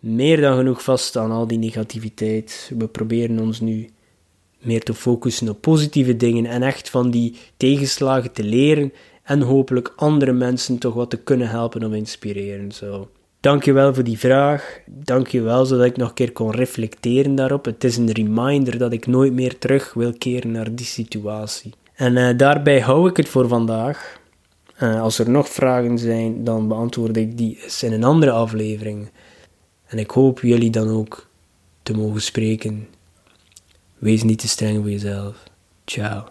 meer 0.01 0.41
dan 0.41 0.57
genoeg 0.57 0.83
vast 0.83 1.17
aan 1.17 1.31
al 1.31 1.47
die 1.47 1.57
negativiteit. 1.57 2.71
We 2.77 2.87
proberen 2.87 3.39
ons 3.39 3.59
nu 3.59 3.89
meer 4.59 4.83
te 4.83 4.93
focussen 4.93 5.49
op 5.49 5.61
positieve 5.61 6.15
dingen 6.15 6.45
en 6.45 6.63
echt 6.63 6.89
van 6.89 7.11
die 7.11 7.35
tegenslagen 7.57 8.31
te 8.31 8.43
leren 8.43 8.93
en 9.27 9.41
hopelijk 9.41 9.93
andere 9.95 10.31
mensen 10.31 10.77
toch 10.77 10.93
wat 10.93 11.09
te 11.09 11.17
kunnen 11.17 11.49
helpen 11.49 11.83
of 11.83 11.93
inspireren. 11.93 12.71
Zo. 12.71 13.09
Dankjewel 13.39 13.93
voor 13.93 14.03
die 14.03 14.19
vraag. 14.19 14.79
Dankjewel 14.85 15.65
zodat 15.65 15.85
ik 15.85 15.97
nog 15.97 16.07
een 16.07 16.13
keer 16.13 16.31
kon 16.31 16.51
reflecteren 16.51 17.35
daarop. 17.35 17.65
Het 17.65 17.83
is 17.83 17.97
een 17.97 18.11
reminder 18.11 18.77
dat 18.77 18.93
ik 18.93 19.07
nooit 19.07 19.33
meer 19.33 19.57
terug 19.57 19.93
wil 19.93 20.13
keren 20.17 20.51
naar 20.51 20.75
die 20.75 20.85
situatie. 20.85 21.73
En 21.95 22.15
uh, 22.15 22.37
daarbij 22.37 22.79
hou 22.79 23.09
ik 23.09 23.17
het 23.17 23.27
voor 23.27 23.47
vandaag. 23.47 24.19
Uh, 24.83 25.01
als 25.01 25.19
er 25.19 25.29
nog 25.29 25.49
vragen 25.49 25.97
zijn, 25.97 26.43
dan 26.43 26.67
beantwoord 26.67 27.17
ik 27.17 27.37
die 27.37 27.59
eens 27.63 27.83
in 27.83 27.93
een 27.93 28.03
andere 28.03 28.31
aflevering. 28.31 29.09
En 29.87 29.97
ik 29.99 30.11
hoop 30.11 30.39
jullie 30.39 30.71
dan 30.71 30.89
ook 30.89 31.27
te 31.83 31.93
mogen 31.93 32.21
spreken. 32.21 32.87
Wees 33.97 34.23
niet 34.23 34.39
te 34.39 34.47
streng 34.47 34.77
voor 34.77 34.89
jezelf. 34.89 35.43
Ciao. 35.85 36.27